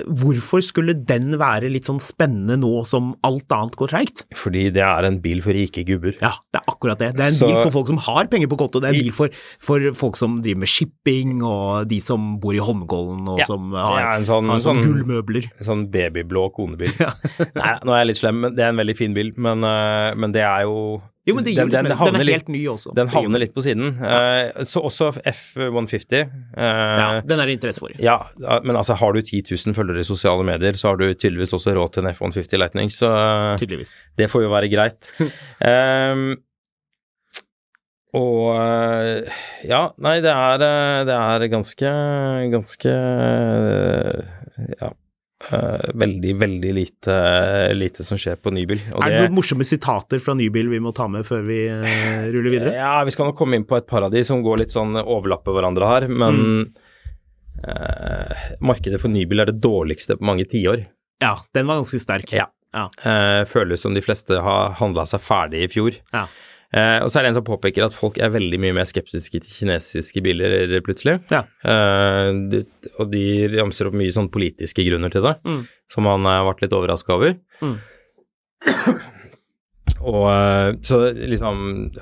[0.00, 4.22] Hvorfor skulle den være litt sånn spennende nå som alt annet går treigt?
[4.38, 6.14] Fordi det er en bil for rike gubber.
[6.22, 7.10] Ja, det er akkurat det.
[7.18, 8.80] Det er en Så- bil for folk som har penger på konto.
[8.80, 9.28] Det er en bil for,
[9.60, 13.72] for folk som driver med shipping, og de som bor i Holmenkollen, og Ja, som
[13.76, 15.50] har, sånn- har sånn sånn- gullmøbler.
[15.58, 16.94] En sånn babyblå konebil.
[17.60, 20.14] Nei, nå er jeg litt slem, men det er en veldig fin bil, men, eh,
[20.14, 22.36] men det er jo Jo, men det den, gjør den, den, den havner er litt-
[22.38, 22.92] helt ny også.
[22.96, 23.90] Den havner litt på siden.
[24.00, 26.22] Uh, så også F150.
[26.56, 27.92] Uh, Ja, den er det interesse for.
[28.00, 28.16] ja,
[28.64, 31.74] men altså har du 10 000 følgere i sosiale medier, så har du tydeligvis også
[31.76, 33.96] råd til en F150 Lightning, så eh, Tydeligvis.
[34.16, 35.10] det får jo være greit.
[35.20, 36.24] um,
[38.20, 38.56] og
[39.68, 40.56] ja, nei, det er,
[41.06, 41.92] det er ganske,
[42.56, 42.94] ganske
[44.80, 44.90] ja.
[45.48, 47.14] Eh, veldig, veldig lite,
[47.76, 48.82] lite som skjer på nybil.
[48.94, 52.28] Og er det noen morsomme sitater fra nybil vi må ta med før vi uh,
[52.34, 52.74] ruller videre?
[52.76, 54.96] Ja, vi skal nok komme inn på et par av de som går litt sånn
[55.00, 56.62] overlapper hverandre her, men Mm.
[57.66, 60.86] uh, markedet for nybil er det dårligste på mange tiår.
[61.20, 62.32] Ja, den var ganske sterk.
[62.32, 62.46] Ja.
[62.72, 62.84] Ja.
[63.50, 65.96] Føles som de fleste har handla seg ferdig i fjor.
[66.14, 66.28] Ja.
[66.72, 69.40] Eh, og så er det en som påpeker at folk er veldig mye mer skeptiske
[69.42, 71.16] til kinesiske biler plutselig.
[71.32, 71.40] Ja.
[71.66, 72.30] Eh,
[73.00, 73.24] og de
[73.56, 75.64] ramser opp mye sånn politiske grunner til det, Mm.
[75.90, 77.34] som han har vært litt overraska over.
[77.60, 77.78] Mm.
[80.00, 81.58] Og eh, så liksom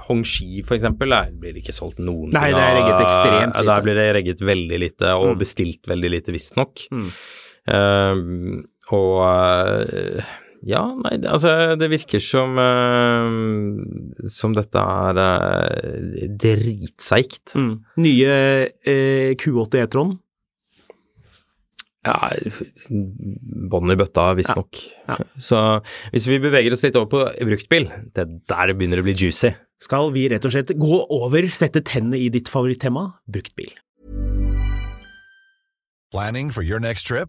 [0.07, 3.65] Hongxi for eksempel der blir det ikke solgt noen Nei, det er regget ekstremt lite.
[3.73, 5.39] Der blir det regget veldig lite, og Mm.
[5.41, 6.85] bestilt veldig lite, visstnok.
[6.95, 7.09] Mm.
[7.75, 8.17] Eh,
[8.95, 10.23] og eh,
[10.67, 17.55] ja, nei, det- altså det virker som eh, som dette er uh, dritseigt.
[17.55, 17.75] Mm.
[18.03, 18.33] Nye
[18.83, 20.17] eh, Q8 E-tron.
[22.07, 22.31] Ja,
[23.69, 24.79] bånn i bøtta, visstnok.
[25.11, 25.17] Ja.
[25.43, 25.59] Så
[26.15, 29.17] hvis vi beveger oss litt over på bruktbil, det er der det begynner å bli
[29.19, 29.51] juicy.
[29.83, 33.75] Skal vi rett og slett gå over, sette tennene i ditt favorittema, bruktbil.
[36.11, 37.29] Planning for your next trip?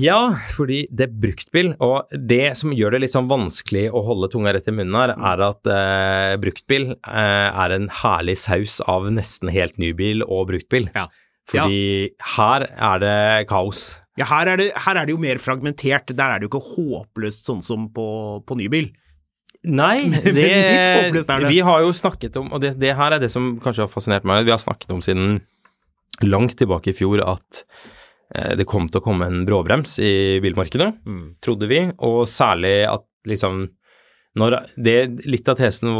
[0.00, 4.30] Ja, fordi det er bruktbil, og det som gjør det litt sånn vanskelig å holde
[4.32, 9.10] tunga rett i munnen her, er at eh, bruktbil eh, er en herlig saus av
[9.12, 10.88] nesten helt ny bil og bruktbil.
[10.94, 11.08] Ja.
[11.50, 13.18] Fordi her er det
[13.50, 13.98] kaos.
[14.20, 16.14] Ja, her er, det, her er det jo mer fragmentert.
[16.14, 18.06] Der er det jo ikke håpløst sånn som på,
[18.46, 18.92] på nybil.
[19.68, 21.48] Nei, det.
[21.48, 24.24] Vi har jo snakket om, og det, det her er det som kanskje har fascinert
[24.28, 25.40] meg, vi har snakket om siden
[26.24, 27.64] langt tilbake i fjor at
[28.34, 31.36] eh, det kom til å komme en bråbrems i bilmarkedet, Mm.
[31.44, 33.66] trodde vi, og særlig at liksom
[34.38, 34.94] når det,
[35.26, 35.90] Litt av tesen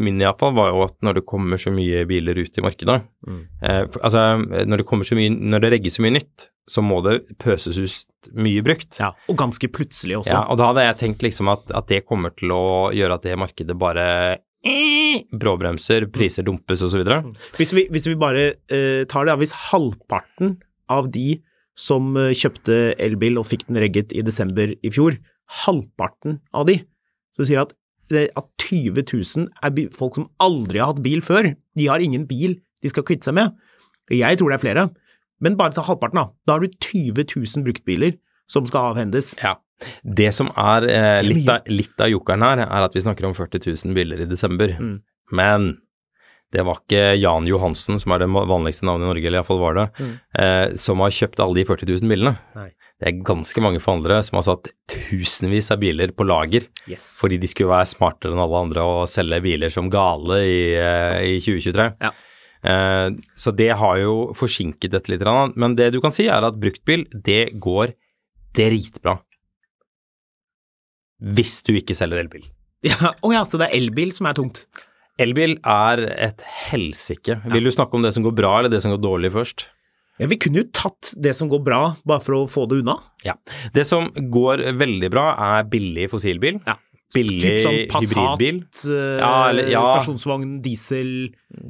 [0.00, 3.42] min iallfall var jo at når det kommer så mye biler ut i markedet Mm.
[3.64, 4.22] eh, Altså,
[4.68, 7.76] når det kommer så mye Når det regges så mye nytt, så må det pøses
[7.80, 8.96] ut mye brukt.
[9.00, 10.32] Ja, og ganske plutselig også.
[10.32, 13.22] Ja, og da hadde jeg tenkt liksom at, at det kommer til å gjøre at
[13.28, 14.06] det markedet bare
[14.64, 17.04] eh, bråbremser, priser dumpes osv.
[17.58, 20.56] Hvis, vi, hvis vi bare eh, tar det, hvis halvparten
[20.88, 21.42] av de
[21.76, 25.16] som eh, kjøpte elbil og fikk den regget i desember i fjor,
[25.66, 26.78] halvparten av de,
[27.36, 27.72] så sier at,
[28.14, 31.52] at 20 000 er folk som aldri har hatt bil før.
[31.76, 33.54] De har ingen bil de skal kvitte seg med.
[34.12, 34.82] Jeg tror det er flere,
[35.40, 36.26] men bare ta halvparten, da.
[36.46, 38.18] Da har du 20 000 bruktbiler
[38.50, 39.34] som skal avhendes.
[39.42, 39.54] Ja.
[40.04, 43.34] Det som er eh, litt, av, litt av jokeren her, er at vi snakker om
[43.34, 44.76] 40 000 biler i desember.
[44.78, 44.98] Mm.
[45.34, 45.66] Men
[46.54, 49.74] det var ikke Jan Johansen, som er det vanligste navnet i Norge, eller iallfall var
[49.80, 50.12] det, Mm.
[50.44, 52.36] eh, som har kjøpt alle de 40 000 bilene.
[52.54, 52.68] Nei.
[53.02, 57.18] Det er ganske mange forhandlere som har satt tusenvis av biler på lager Yes.
[57.20, 61.18] fordi de skulle være smartere enn alle andre og selge biler som gale i, eh,
[61.34, 61.88] i 2023.
[62.04, 62.12] Ja.
[62.64, 65.26] Eh, så det har jo forsinket dette litt.
[65.56, 67.92] Men det du kan si, er at bruktbil, det går
[68.54, 69.18] dritbra.
[71.34, 72.46] Hvis du ikke selger elbil.
[72.84, 74.66] Ja, Å ja, så det er elbil som er tungt.
[75.18, 77.38] Elbil er et helsike.
[77.48, 79.68] Vil du snakke om det som går bra, eller det som går dårlig først?
[80.20, 82.94] Ja, vi kunne jo tatt det som går bra, bare for å få det unna.
[83.26, 83.34] Ja.
[83.74, 86.60] Det som går veldig bra, er billig fossilbil.
[86.66, 86.76] Ja.
[87.14, 88.56] Billig Typ sånn Passat, hybridbil.
[88.90, 89.82] eh, Ja, eller- ja.
[89.94, 91.10] stasjonsvogn, diesel,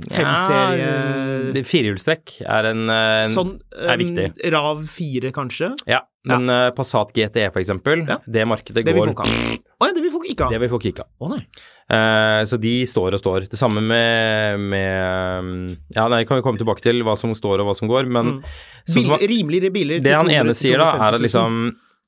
[0.08, 4.28] femserie Ja, firehjulstrekk er en, en Sånn er viktig.
[4.38, 5.72] Sånn Rav 4, kanskje?
[5.90, 8.18] Ja, men eh, Passat GTE for eksempel, Ja.
[8.26, 9.58] det markedet Det vil går folk ha.
[9.80, 10.60] Å ja, det vil folk ikke Det ha.
[10.62, 11.08] vil folk ikke ha.
[11.20, 11.40] Å nei.
[11.84, 13.44] Uh, så de står og står.
[13.52, 17.60] Det samme med, med um, Ja, nei, kan vi komme tilbake til hva som står
[17.60, 18.42] og hva som går, men Mm.
[18.88, 20.00] så, Bil, rimeligere biler.
[20.00, 21.58] Det han 200 ene sier da, er at liksom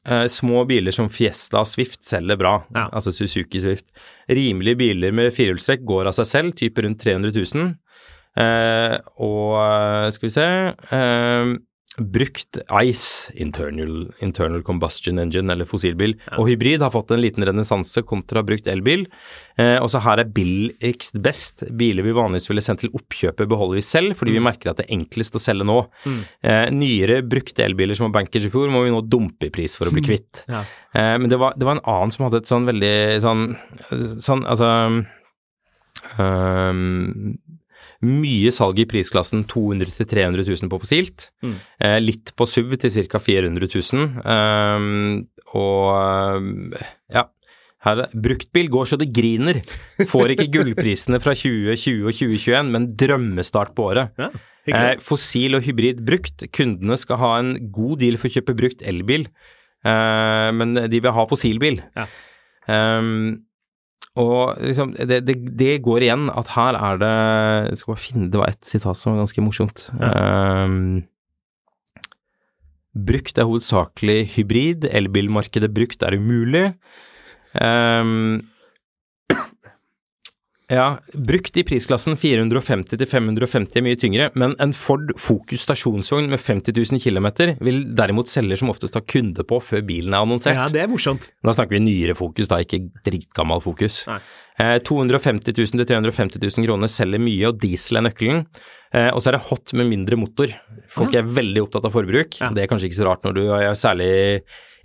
[0.09, 2.87] uh, små biler som Fiesta og Swift selger bra, Ja.
[2.89, 3.91] altså Suzuki Swift.
[4.33, 7.75] Rimelige biler med firehjulstrekk går av seg selv, type rundt 300 000.
[8.37, 10.47] Eh, og eh, skal vi se
[10.93, 11.53] eh,
[11.97, 18.03] Brukt ICE, internal, internal Combustion Engine, eller fossilbil, og hybrid har fått en liten renessanse
[18.05, 19.07] kontra brukt elbil.
[19.57, 21.65] Eh, også her er billigst best.
[21.79, 24.89] Biler vi vanligvis ville sendt til oppkjøpet, beholder vi selv, fordi vi merker at det
[24.89, 25.79] er enklest å selge nå.
[26.45, 29.79] Eh, nyere brukte elbiler som var bankers i fjor, må vi nå dumpe i pris
[29.79, 30.45] for å bli kvitt.
[30.53, 30.67] Ja.
[30.93, 33.49] Eh, men det var, det var en annen som hadde et sånn veldig sånn,
[34.21, 34.71] sånn altså
[36.21, 37.39] øhm,
[38.07, 41.29] mye salg i prisklassen 200 til 300 000 på fossilt.
[41.45, 41.55] Mm.
[41.83, 43.21] Eh, litt på SUV til ca.
[43.23, 44.11] 400 000.
[44.25, 46.53] Um, og
[47.13, 47.27] ja.
[47.87, 49.61] Her, er- bruktbil går så det griner.
[50.11, 54.15] Får ikke gullprisene fra 2020 og 2021, men drømmestart på året.
[54.19, 54.31] Ja,
[54.67, 56.43] Eh, fossil og hybrid brukt.
[56.51, 59.29] Kundene skal ha en god deal for å kjøpe brukt elbil,
[59.87, 61.77] eh, men de vil ha fossilbil.
[61.95, 62.09] Ja.
[62.67, 63.45] Ehm,
[64.17, 67.17] og liksom, det, det, det går igjen at her er det
[67.69, 69.83] Jeg skal bare finne Det var et sitat som var ganske morsomt.
[70.01, 71.05] Um,
[72.97, 74.89] brukt er hovedsakelig hybrid.
[74.89, 76.71] Elbilmarkedet brukt er umulig.
[77.53, 78.47] Um,
[80.73, 86.27] ja, brukt i prisklassen 450 til 550 er mye tyngre, men en Ford Focus stasjonsvogn
[86.33, 87.29] med 50 000 km
[87.63, 90.59] vil derimot selger som oftest ha kunde på før bilen er annonsert.
[90.59, 91.31] Ja, det er morsomt.
[91.47, 94.03] Da snakker vi nyere Fokus, da, ikke dritgammal Focus.
[94.11, 98.47] Eh, 250 000 til 350 000 kroner selger mye, og diesel er nøkkelen.
[98.91, 100.51] Eh, og så er det hot med mindre motor.
[100.91, 102.41] Folk er veldig opptatt av forbruk.
[102.43, 102.51] Ja.
[102.51, 104.11] Det er kanskje ikke så rart når du er særlig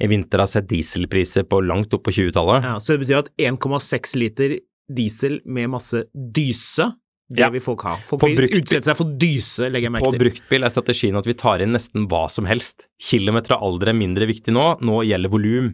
[0.02, 2.66] i vinter har sett dieselpriser på langt opp på 20-tallet.
[2.66, 4.56] Ja, så det betyr at 1,6 liter
[4.96, 6.92] diesel med masse dyse,
[7.32, 7.50] det Ja.
[7.50, 7.96] vil folk ha.
[8.10, 10.20] Folk vil utsette seg for dyse, legger jeg merke til.
[10.20, 12.88] På bruktbil er strategien at vi tar inn nesten hva som helst.
[13.00, 15.74] Kilometer og alder er mindre viktig nå, nå gjelder volum.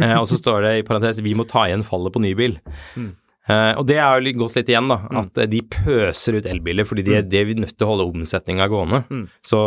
[0.00, 2.58] Eh, og så står det i parentes vi må ta igjen fallet på nybil.
[2.96, 3.12] Mm.
[3.50, 4.98] Eh, og det er jo gått litt igjen, da.
[5.22, 8.68] At eh, de pøser ut elbiler fordi de, de er nødt til å holde omsetninga
[8.70, 9.04] gående.
[9.10, 9.24] Mm.
[9.46, 9.62] Så,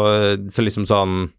[0.52, 1.32] så liksom sånn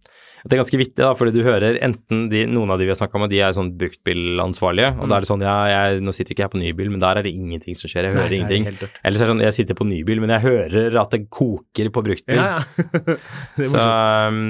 [0.45, 2.99] Det er ganske vittig, da, fordi du hører enten de, noen av de vi har
[2.99, 6.35] snakka med, de er sånn bruktbilansvarlige, og da er det sånn ja, jeg, nå sitter
[6.35, 8.69] ikke jeg på nybil, men der er det ingenting som skjer, jeg hører er ingenting.
[8.69, 11.89] Eller så er det sånn jeg sitter på nybil, men jeg hører at det koker
[11.97, 12.37] på bruktbil.
[12.37, 13.19] Ja, ja.
[13.57, 14.45] det Så um,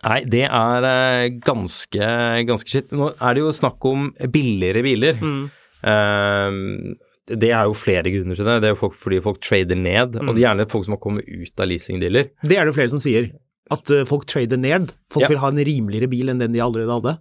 [0.00, 2.06] Nei, det er eh, ganske,
[2.48, 2.92] ganske skitt.
[2.96, 5.18] Nå er det jo snakk om billigere biler.
[5.20, 5.42] Mm.
[5.84, 6.94] Um,
[7.30, 8.54] det er jo flere grunner til det.
[8.64, 10.28] Det er jo folk, fordi folk trader ned, Mm.
[10.28, 12.30] og det er gjerne folk som har kommet ut av leasingdealer.
[12.42, 13.28] Det er det jo flere som sier.
[13.70, 14.92] At eh, folk trader ned.
[15.12, 15.28] Folk Ja.
[15.34, 17.18] vil ha en rimeligere bil enn den de allerede hadde.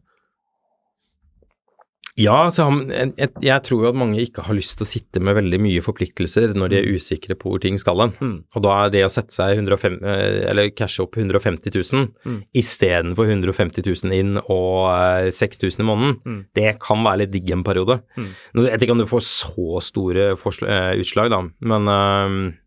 [2.19, 3.13] Ja, så jeg,
[3.45, 6.51] jeg, tror jo at mange ikke har lyst til å sitte med veldig mye forpliktelser
[6.57, 8.11] når de er usikre på hvor ting skal hen.
[8.19, 8.33] Mm.
[8.57, 12.41] Og da er det å sette seg 105, eh, eller cashe opp 150 000 Mm.
[12.59, 16.41] istedenfor 150 000 inn og eh, 6000 i måneden, Mm.
[16.59, 18.01] det kan være litt digg en periode.
[18.17, 18.27] Mm.
[18.57, 22.57] Jeg vet ikke om du får så store eh, utslag, da, men eh,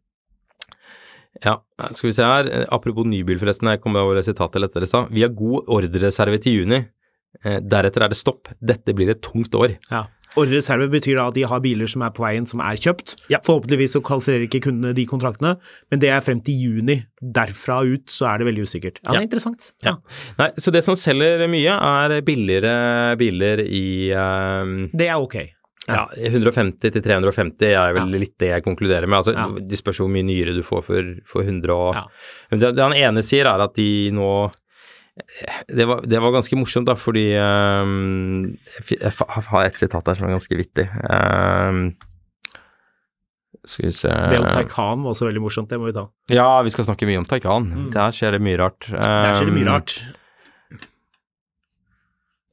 [1.45, 1.59] ja,
[1.91, 2.51] skal vi se her.
[2.73, 3.71] Apropos nybil, forresten.
[3.73, 5.05] Jeg kom over sitatet eller dere sa.
[5.11, 6.83] Vi har god ordrereserve til juni.
[7.43, 8.53] Eh, Deretter er det stopp.
[8.61, 9.79] Dette blir et tungt år.
[9.91, 10.07] Ja.
[10.39, 13.17] Ordrereserve betyr da at de har biler som er på veien som er kjøpt.
[13.33, 13.43] Ja.
[13.45, 15.59] Forhåpentligvis så kansellerer ikke kundene de kontraktene,
[15.93, 17.03] men det er frem til juni.
[17.21, 19.03] Derfra ut så er det veldig usikkert.
[19.03, 19.73] Ja, det er interessant.
[19.85, 19.99] Ja.
[20.39, 23.85] Nei, så det som selger mye, er billigere biler i
[24.17, 24.79] um...
[24.97, 25.37] Det er ok.
[25.89, 28.19] Ja, 150 til 350 er vel Ja.
[28.23, 29.19] litt det jeg konkluderer med.
[29.19, 29.49] Altså, Ja.
[29.59, 32.05] Det spørs hvor mye nyere du får for, for 100 og Ja.
[32.51, 34.51] Det, det han ene sier, er at de nå
[35.69, 38.57] det var, det var ganske morsomt, da, fordi um,
[38.89, 40.87] jeg har et sitat der som er ganske vittig.
[41.05, 41.83] Um,
[43.69, 46.07] skal vi se Det om Taycan var også veldig morsomt, det må vi ta.
[46.33, 47.69] Ja, vi skal snakke mye om Taycan.
[47.69, 47.91] Mm.
[47.93, 48.89] Der skjer det mye rart.
[48.89, 49.95] Der skjer det mye Ehm, rart.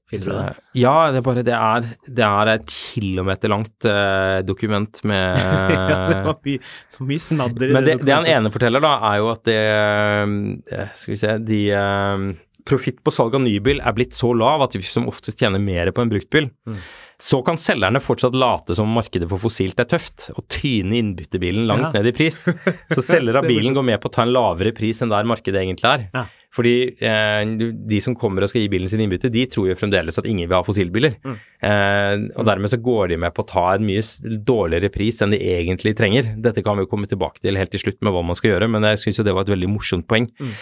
[0.09, 0.65] Finner du det?
[0.81, 1.87] Ja, det er bare Det er,
[2.19, 6.59] det er et kilometer langt eh, dokument med ja, det var mye,
[6.97, 9.59] det mye snadder i Men det, det han ene forteller, da, er jo at det
[9.63, 12.29] eh, Skal vi se De eh,
[12.69, 15.89] Profitt på salg av nybil er blitt så lav at vi som oftest tjener mer
[15.95, 16.49] på en bruktbil.
[16.69, 16.75] Mm.
[17.17, 21.87] Så kan selgerne fortsatt late som markedet for fossilt er tøft, og tyne innbyttebilen langt
[21.87, 21.91] Ja.
[21.97, 22.43] ned i pris.
[22.93, 25.63] Så selger av bilen går med på å ta en lavere pris enn der markedet
[25.63, 26.05] egentlig er.
[26.13, 26.27] Ja.
[26.55, 27.51] Fordi eh,
[27.89, 30.47] de som kommer og skal gi bilen sin innbytte, de tror jo fremdeles at ingen
[30.47, 31.17] vil ha fossilbiler.
[31.21, 31.35] Mm.
[31.69, 34.01] Eh, og dermed så går de med på å ta en mye
[34.47, 36.31] dårligere pris enn de egentlig trenger.
[36.41, 38.71] Dette kan vi jo komme tilbake til helt til slutt med hva man skal gjøre,
[38.73, 40.29] men jeg syns jo det var et veldig morsomt poeng.
[40.41, 40.55] Mm.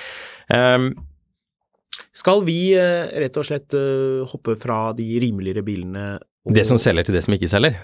[0.52, 0.90] Um,
[2.16, 6.10] Skal vi eh, rett og slett eh, hoppe fra de rimeligere bilene
[6.48, 7.80] og det som selger til det som ikke selger.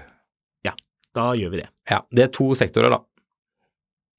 [0.63, 0.75] Ja,
[1.13, 1.67] Da gjør vi det.
[1.91, 3.01] Ja, det er to sektorer, da.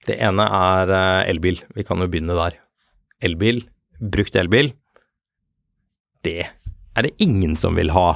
[0.04, 1.62] Det ene er eh, elbil.
[1.74, 2.58] Vi kan jo begynne der.
[3.24, 3.62] Elbil,
[4.00, 4.72] brukt elbil,
[6.24, 8.14] det er det ingen som vil ha.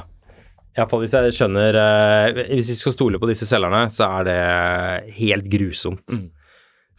[0.77, 5.15] Iallfall hvis jeg skjønner eh, Hvis vi skal stole på disse selgerne, så er det
[5.17, 6.05] helt grusomt.
[6.13, 6.29] Mm.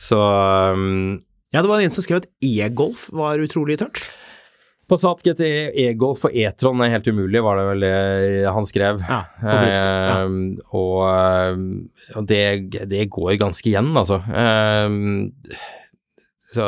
[0.01, 1.21] Så um,
[1.55, 4.03] Ja, det var en som skrev at e-golf var utrolig tørt.
[4.91, 5.47] Passat GT,
[5.79, 8.99] E-Golf og E-tron er helt umulig, var det vel det han skrev.
[9.07, 9.21] Ja.
[9.39, 9.59] Ja.
[9.63, 10.33] Eh,
[10.75, 11.61] og eh,
[12.19, 12.43] og det,
[12.91, 14.19] det går ganske igjen, altså.
[14.35, 14.97] Eh,
[16.51, 16.67] så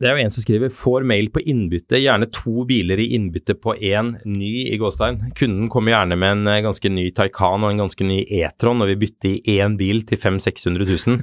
[0.00, 3.54] det er jo en som skriver 'får mail på innbytte', gjerne to biler i innbytte
[3.54, 5.32] på én ny i gåstein.
[5.36, 8.88] Kunden kommer gjerne med en eh, ganske ny Taycan og en ganske ny E-tron, og
[8.88, 11.22] vi bytter i én bil til 500 000-600 000.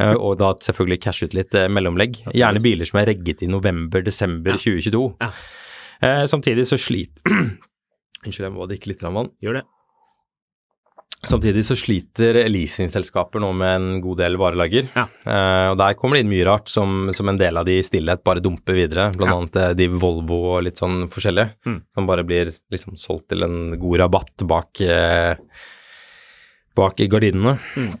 [0.00, 2.22] eh, og da selvfølgelig cashe ut litt eh, mellomlegg.
[2.32, 5.04] Gjerne biler som er regget i november-desember 2022.
[5.20, 5.30] Ja.
[6.00, 7.20] Eh, samtidig så sliter
[8.24, 9.28] Unnskyld, jeg må drikke litt vann.
[9.44, 9.66] Gjør det.
[11.28, 14.88] Samtidig så sliter leasingselskaper nå med en god del varelager.
[14.94, 15.06] Ja.
[15.24, 17.84] Eh, og der kommer det inn mye rart som, som en del av de i
[17.86, 19.10] stillhet bare dumper videre.
[19.16, 19.36] Blant Ja.
[19.40, 21.54] annet eh, de Volvo og litt sånn forskjellige.
[21.66, 21.78] Mm.
[21.94, 25.34] Som bare blir liksom solgt til en god rabatt bak, eh,
[26.76, 27.58] bak gardinene.
[27.76, 27.92] Mm.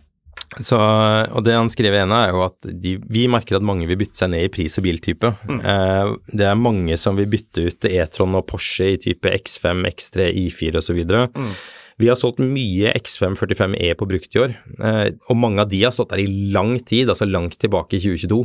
[0.60, 3.98] Så, og det han skriver igjen er jo at de, vi merker at mange vil
[3.98, 5.30] bytte seg ned i pris og biltype.
[5.50, 10.28] Eh, det er mange som vil bytte ut E-tron og Porsche i type X5, X3,
[10.44, 11.00] I4 osv.
[11.34, 11.54] Mm.
[12.00, 15.82] Vi har solgt mye X5 45E på brukt i år, eh, og mange av de
[15.84, 18.40] har stått der i lang tid, altså langt tilbake i 2022.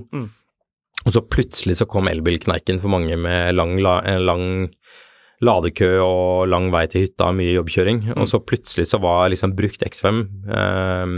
[1.07, 4.69] Og så plutselig så kom elbilkneiken for mange med lang, la, eh, lang
[5.45, 8.03] ladekø og lang vei til hytta, mye jobbkjøring.
[8.17, 10.19] Og så plutselig så var liksom brukt X5
[10.51, 11.15] eh,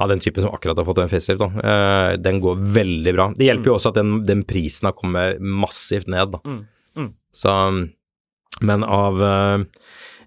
[0.00, 3.30] av den typen som akkurat har fått en facelift, da, eh, den går veldig bra.
[3.36, 6.42] Det hjelper jo også at den, den prisen har kommet massivt ned, da.
[6.44, 6.60] Mm.
[6.96, 7.10] Mm.
[7.32, 7.54] Så
[8.60, 9.62] Men av eh,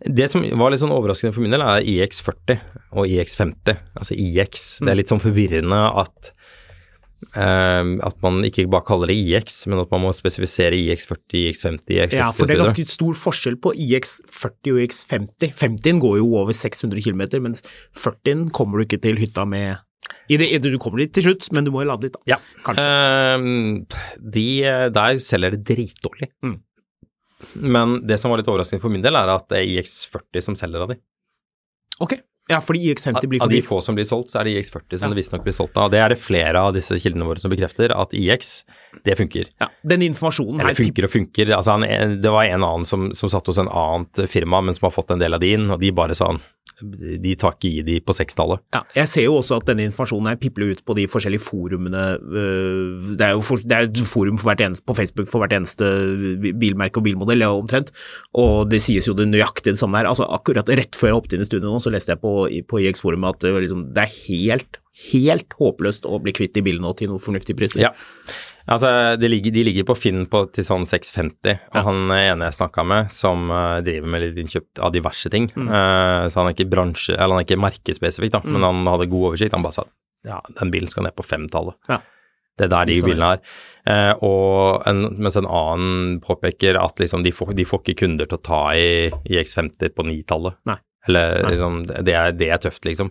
[0.03, 2.57] Det som var litt sånn overraskende for min del, er IX40
[2.91, 3.77] og IX50.
[3.99, 4.65] Altså IX.
[4.83, 6.33] Det er litt sånn forvirrende at
[7.39, 11.95] eh, at man ikke bare kaller det IX, men at man må spesifisere IX40, IX50,
[11.95, 15.55] IX60 Ja, for det er ganske stor forskjell på IX40 og IX50.
[15.61, 19.79] 50-en går jo over 600 km, mens 40-en kommer du ikke til hytta med
[20.31, 22.35] i det, Du kommer dit til slutt, men du må jo lade litt, da.
[22.35, 22.37] Ja.
[22.65, 22.85] Kanskje.
[22.85, 24.45] Uh, de,
[24.95, 26.29] der selger det dritdårlig.
[26.43, 26.61] Mm.
[27.55, 30.55] Men det som var litt overraskende for min del, er at det er IX40 som
[30.59, 30.99] selger av de.
[32.03, 32.17] Ok.
[32.51, 33.63] Ja, fordi IX50 blir Av for de dyr.
[33.63, 35.13] få som blir solgt, så er det IX40 som Ja.
[35.13, 35.85] det visstnok blir solgt av.
[35.87, 38.49] Og det er det flere av disse kildene våre som bekrefter, at IX,
[39.05, 39.45] det funker.
[39.61, 41.53] Ja, den informasjonen her Eller funker og funker.
[41.55, 44.87] Altså, han, det var en annen som, som satt hos en annet firma, men som
[44.89, 46.33] har fått en del av de inn, og de bare sa
[47.23, 48.61] de tar ikke i de på sekstallet.
[48.75, 52.03] Ja, jeg ser jo også at denne informasjonen her pipler ut på de forskjellige forumene.
[52.19, 55.86] øh, Det er jo for, det er et forum eneste, på Facebook for hvert eneste
[56.59, 57.91] bilmerke og bilmodell, ja, omtrent.
[58.34, 60.09] Og det sies jo det nøyaktig det samme her.
[60.09, 62.34] Altså, akkurat rett før jeg hoppet inn i studio nå, så leste jeg på,
[62.67, 64.81] på IX-forumet at det, liksom, det er helt,
[65.11, 67.88] helt håpløst å bli kvitt de bilene nå til noen fornuftige priser.
[67.88, 67.93] Ja.
[68.70, 68.89] Altså,
[69.20, 71.82] de ligger, de ligger på Finn på, til sånn 650, og Ja.
[71.84, 76.28] han ene jeg snakka med, som uh, driver med litt innkjøp av diverse ting, eh,
[76.32, 79.34] så han er ikke bransje, eller han er ikke merkespesifikk, da, men han hadde god
[79.34, 79.51] oversikt.
[79.57, 79.84] Han bare sa
[80.24, 81.76] ja, den bilen skal ned på femtallet.
[81.91, 81.97] Ja.
[82.55, 83.39] Det er der de bilene er.
[83.84, 88.30] Uh, og en, mens en annen påpeker at liksom de får, de får ikke kunder
[88.30, 90.55] til å ta i, i X50 på nitallet.
[91.09, 91.49] Eller Nei.
[91.51, 93.09] liksom, det er, det er tøft, liksom.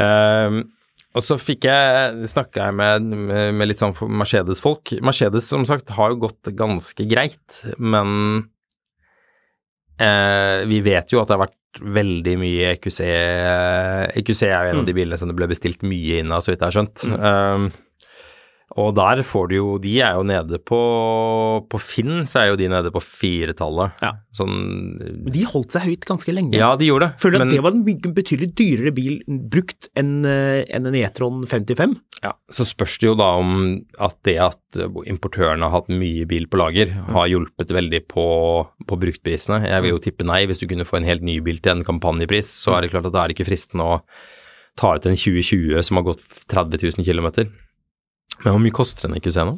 [0.00, 0.62] Eh,
[1.18, 3.08] og så fikk jeg, snakka jeg med,
[3.58, 4.94] med, litt sånn Mercedes-folk.
[5.04, 8.46] Mercedes som sagt har jo gått ganske greit, men
[9.98, 11.56] eh, vi vet jo at det har vært
[11.98, 12.98] veldig mye EQC
[14.18, 14.80] EQC er jo en Mm.
[14.80, 17.04] av de bilene som det ble bestilt mye inn av, så vidt jeg har skjønt.
[17.18, 17.68] Um,
[18.78, 20.78] og der får du jo De er jo nede på
[21.72, 23.98] På Finn så er jo de nede på firetallet.
[24.04, 24.12] Ja.
[24.36, 24.54] Sånn
[25.28, 26.54] de holdt seg høyt ganske lenge.
[26.58, 27.20] Ja, de gjorde det.
[27.22, 31.96] Føler at men- det var en betydelig dyrere bil brukt enn en, en E-tron 55.
[32.22, 33.52] Ja, Så spørs det jo da om
[33.98, 38.26] at det at importørene har hatt mye bil på lager, har hjulpet veldig på,
[38.88, 39.62] på bruktprisene.
[39.66, 40.44] Jeg vil jo tippe nei.
[40.46, 43.06] Hvis du kunne få en helt ny bil til en kampanjepris, så er det klart
[43.10, 44.00] at da er det ikke fristende å
[44.78, 47.50] ta ut en 2020 som har gått 30 000 km.
[48.44, 49.54] Men hvor mye koster en EQC nå?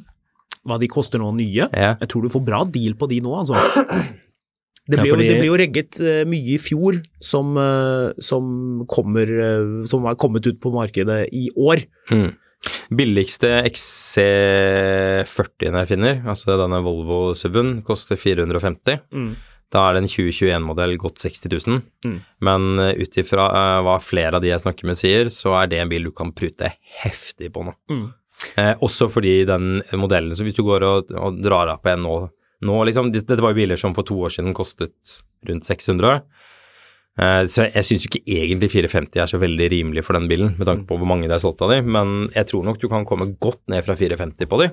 [0.69, 1.65] Hva de koster nå nye.
[1.73, 1.95] Ja.
[2.01, 3.57] Jeg tror du får bra deal på de nå, altså.
[4.91, 8.43] Det Ja, fordi- jo, det ble jo regget eh, mye i fjor som, eh, som,
[8.91, 11.85] kommer, eh, som har kommet ut på markedet i år.
[12.11, 12.33] Mm.
[12.99, 18.99] Billigste XC40-en jeg finner, altså denne Volvo SUV-en, koster 450.
[19.71, 21.79] Da er det en 2021-modell gått 60 000.
[22.05, 22.17] Mm.
[22.43, 22.67] Men
[22.99, 25.93] ut ifra uh, hva flere av de jeg snakker med sier, så er det en
[25.93, 26.73] bil du kan prute
[27.05, 27.73] heftig på nå.
[27.93, 28.09] Mm.
[28.59, 32.17] Eh, også fordi den modellen, så hvis du går og, og drar opp en nå,
[32.67, 36.21] nå liksom, Dette var jo biler som for to år siden kostet rundt 600.
[37.21, 40.69] Eh, så jeg syns ikke egentlig 450 er så veldig rimelig for den bilen, med
[40.69, 43.05] tanke på hvor mange det er solgt av de, men jeg tror nok du kan
[43.09, 44.69] komme godt ned fra 450 på de.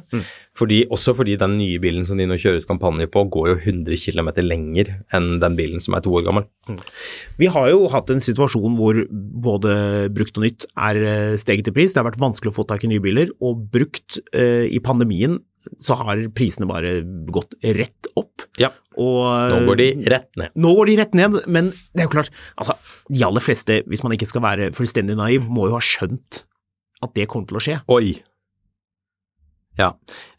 [0.57, 3.57] Fordi, også fordi den nye bilen som de nå kjører ut kampanje på, går jo
[3.57, 6.47] 100 km lenger enn den bilen som er to år gammel.
[7.41, 9.75] Vi har jo hatt en situasjon hvor både
[10.15, 11.93] brukt og nytt er eh, steget i pris.
[11.93, 15.41] Det har vært vanskelig å få tak i nye biler, og brukt eh, i pandemien
[15.81, 16.99] så har prisene bare
[17.33, 18.45] gått rett opp.
[18.61, 20.53] Ja, Og, nå går de rett ned.
[20.57, 22.77] Nå går de rett ned, men det er jo klart, altså,
[23.11, 26.43] de aller fleste, hvis man ikke skal være fullstendig naiv, må jo ha skjønt
[27.05, 27.77] at det kommer til å skje.
[27.93, 28.15] Oi.
[29.77, 29.91] Ja.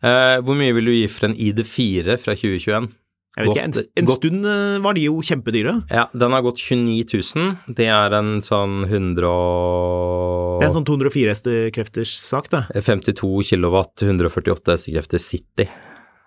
[0.02, 2.90] Eh, hvor mye vil du gi for en ID4 fra 2021?
[3.38, 3.72] Jeg vet ikke, En,
[4.02, 5.74] en godt- stund eh, var de jo kjempedyre.
[5.94, 7.04] Ja, den har gått 29
[7.36, 7.74] 000.
[7.78, 12.64] Det er en sånn 100 og Det er en sånn 204 hestekrefters sak, det.
[12.82, 15.68] 52 kilowatt, 148 hestekrefter City.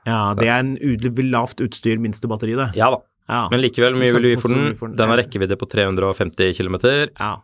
[0.07, 0.77] Ja, det er en
[1.29, 2.71] lavt utstyr, minste batteri, det.
[2.79, 3.47] Ja da, Ja.
[3.51, 4.49] men likevel, mye vil du gi for
[4.87, 4.95] den?
[4.95, 5.07] den.
[5.09, 6.79] Har rekkevidde på 350 km.
[7.19, 7.35] ja.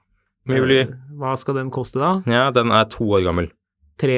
[0.48, 0.82] Mye vil du gi?
[0.88, 2.22] Eh, Hva skal den koste, da?
[2.26, 3.50] Ja, den er to år gammel.
[4.00, 4.16] Tre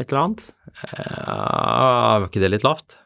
[0.00, 0.52] et eller annet?
[0.92, 2.96] Ja, var ikke det litt lavt?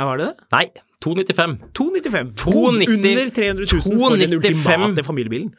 [0.00, 0.48] Ja, var det det?
[0.54, 0.64] Nei,
[1.04, 1.56] 295.
[1.76, 2.32] 295.
[2.40, 2.94] 290.
[2.96, 5.50] Under 300 000 for den ultimate familiebilen.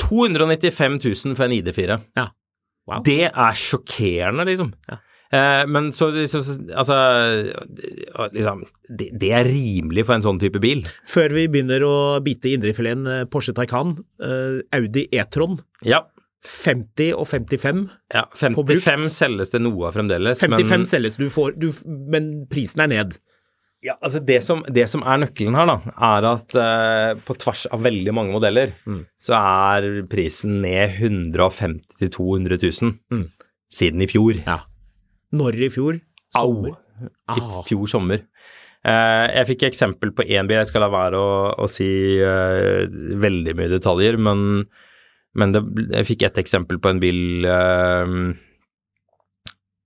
[0.00, 1.98] 295 000 for en ID4.
[2.16, 2.30] Ja.
[2.86, 3.02] Wow.
[3.04, 4.72] Det er sjokkerende, liksom.
[4.88, 5.00] Ja.
[5.34, 6.96] Eh, men så liksom, altså
[8.32, 10.84] liksom, det, det er rimelig for en sånn type bil.
[11.08, 16.04] Før vi begynner å bite i indrefileten eh, Porsche Taycan, eh, Audi E-tron, Ja.
[16.46, 17.78] 50 og 55.
[18.14, 18.84] ja På brukt.
[18.84, 20.38] 55 selges det noe av fremdeles.
[20.38, 21.72] 55 men, selges, du får, du,
[22.12, 23.16] men prisen er ned.
[23.84, 25.76] Ja, altså det, som, det som er nøkkelen her, da,
[26.08, 29.02] er at eh, på tvers av veldig mange modeller, Mm.
[29.20, 33.26] så er prisen ned 150 000-200 000 Mm.
[33.72, 34.40] siden i fjor.
[34.46, 34.60] Ja.
[35.32, 36.00] Når i fjor?
[36.36, 36.50] Au!
[36.54, 36.76] Sommer.
[37.06, 37.62] I Ah.
[37.66, 38.22] fjor sommer.
[38.86, 41.86] Eh, jeg fikk eksempel på én bil, jeg skal la være å, å si
[42.22, 42.86] eh,
[43.18, 44.66] veldig mye detaljer, men,
[45.34, 45.62] men det,
[45.92, 48.14] jeg fikk ett eksempel på en bil eh,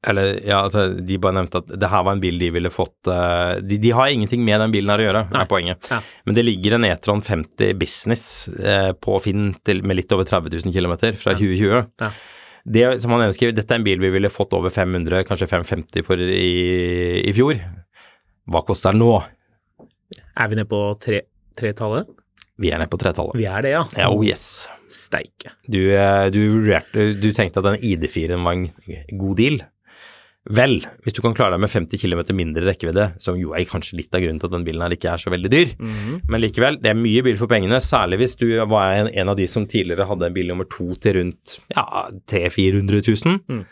[0.08, 3.08] Eller, ja, altså, de bare nevnte at det her var en bil de ville fått
[3.12, 5.42] uh, de, de har ingenting med den bilen her å gjøre, Nei.
[5.42, 5.88] er poenget.
[5.92, 5.98] Ja.
[6.24, 10.54] Men det ligger en E-tron 50 Business uh, på Finn til, med litt over 30
[10.64, 11.82] 000 km fra 2020.
[12.00, 12.10] Ja.
[12.64, 15.48] Det som han ønsker, skriver, dette er en bil vi ville fått over 500, kanskje
[15.52, 17.60] 550 for i, i fjor.
[18.50, 19.12] Hva koster den nå?
[20.40, 21.26] Er vi nede på tre-
[21.60, 22.08] tretallet?
[22.60, 23.36] Vi er nede på tretallet.
[23.40, 23.84] Vi er det, ja.
[23.96, 24.68] Ja, oh yes.
[24.92, 25.52] Steike.
[25.70, 26.40] Du, eh, du,
[27.20, 28.66] du tenkte at den ID4-en var en
[29.20, 29.60] god deal.
[30.50, 33.96] Vel, hvis du kan klare deg med 50 km mindre rekkevidde, som jo er kanskje
[34.00, 36.16] litt av grunnen til at den bilen her ikke er så veldig dyr, Mhm.
[36.28, 39.36] men likevel, det er mye bil for pengene, særlig hvis du var en, en av
[39.38, 41.84] de som tidligere hadde en bil nummer to til rundt ja,
[42.26, 43.40] 300 000-400 000.
[43.48, 43.64] Mm.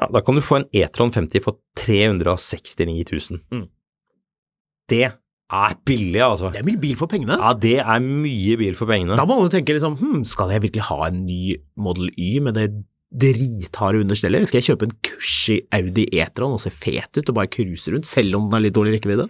[0.00, 3.40] Ja, da kan du få en E-tron 50 for 369 000.
[3.52, 3.66] Mm.
[4.88, 6.50] Det er billig, altså.
[6.52, 7.36] Det er mye bil for pengene.
[7.40, 9.16] Ja, det er mye bil for pengene.
[9.16, 12.38] Da må man jo tenke liksom, hm, skal jeg virkelig ha en ny Model Y
[12.44, 12.68] med det
[13.14, 17.34] dritharde understellet, skal jeg kjøpe en kurs i Audi E-tron og se fet ut og
[17.40, 19.28] bare cruise rundt, selv om den har litt dårlig rekkevidde?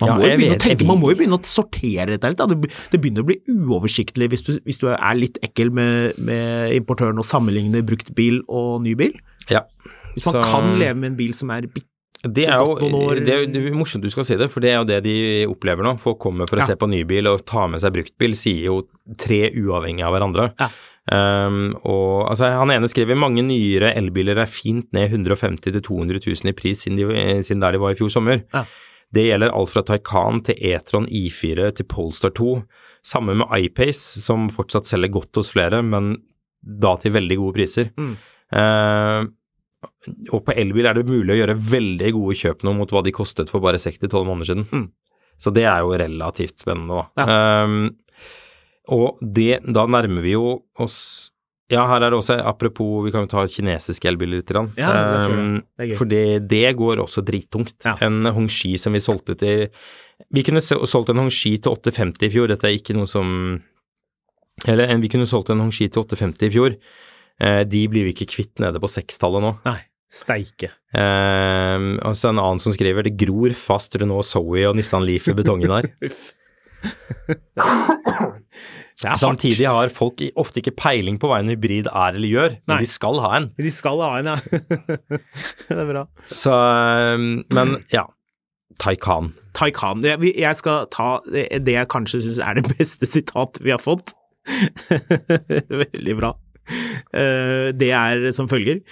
[0.00, 2.30] Man, Ja, må jo begynne vet- å tenke, man må jo begynne å sortere dette
[2.32, 2.38] litt.
[2.48, 6.72] Det, det begynner å bli uoversiktlig hvis du, hvis du er litt ekkel med, med
[6.78, 9.12] importøren og sammenligner bruktbil og ny bil.
[9.50, 9.66] Ja.
[10.14, 11.88] Hvis man Så- kan leve med en bil som er bitte
[12.24, 12.76] Det er, jo,
[13.18, 15.14] det er jo morsomt du skal si det, for det er jo det de
[15.50, 15.98] opplever nå.
[16.00, 16.66] Folk kommer for å Ja.
[16.66, 18.86] se på nybil og ta med seg bruktbil, sier jo
[19.18, 20.54] tre uavhengig av hverandre.
[20.58, 20.68] Ja.
[21.10, 26.52] Um, og altså, Han ene skriver mange nyere elbiler er fint ned 150 000-200 000
[26.52, 28.44] i pris siden, de, siden der de var i fjor sommer.
[28.54, 28.64] Ja.
[29.12, 32.54] Det gjelder alt fra Taycan til E-tron I4 til Polestar 2.
[33.04, 36.14] Samme med iPace, som fortsatt selger godt hos flere, men
[36.62, 37.90] da til veldig gode priser.
[37.98, 38.14] Mm.
[38.54, 39.26] Uh,
[40.30, 43.14] og på elbil er det mulig å gjøre veldig gode kjøp nå mot hva de
[43.14, 44.66] kostet for bare 6-12 måneder siden.
[44.70, 44.86] Mm.
[45.42, 47.24] Så det er jo relativt spennende, da.
[47.26, 47.86] Ehm,
[48.88, 51.30] og det, da nærmer vi jo oss
[51.72, 54.50] Ja, her er det også, apropos, vi kan jo ta kinesiske elbiler litt.
[54.76, 55.30] Ja, det.
[55.32, 57.78] um, Det for det, det går også drittungt.
[57.86, 57.94] Ja.
[58.04, 59.68] En Hongxi som vi solgte til
[60.34, 63.62] Vi kunne solgt en Hongxi til 850 i fjor, dette er ikke noe som
[64.66, 66.76] Eller en- vi kunne solgt en Hongxi til 850 i fjor.
[67.40, 69.54] Uh, de blir vi ikke kvitt nede på sekstallet nå.
[69.64, 69.78] Nei,
[70.12, 70.68] steike.
[70.92, 75.26] Um, og så en annen som skriver det gror fast Renault Zoe og Nissan Leaf
[75.28, 75.88] i betongen her.
[79.18, 82.80] Samtidig har folk ofte ikke peiling på hva en hybrid er eller gjør, men Nei.
[82.84, 83.48] de skal ha en.
[83.58, 84.36] De skal ha en, ja.
[85.68, 86.04] det er bra.
[86.30, 87.18] Så, eh,
[87.54, 88.06] men ja.
[88.82, 89.32] Taycan.
[89.54, 90.02] Taycan.
[90.06, 94.14] Jeg, skal ta det det jeg kanskje syns er det beste sitat vi har fått.
[95.82, 96.32] Veldig bra.
[97.12, 98.82] Eh, Det er som følger.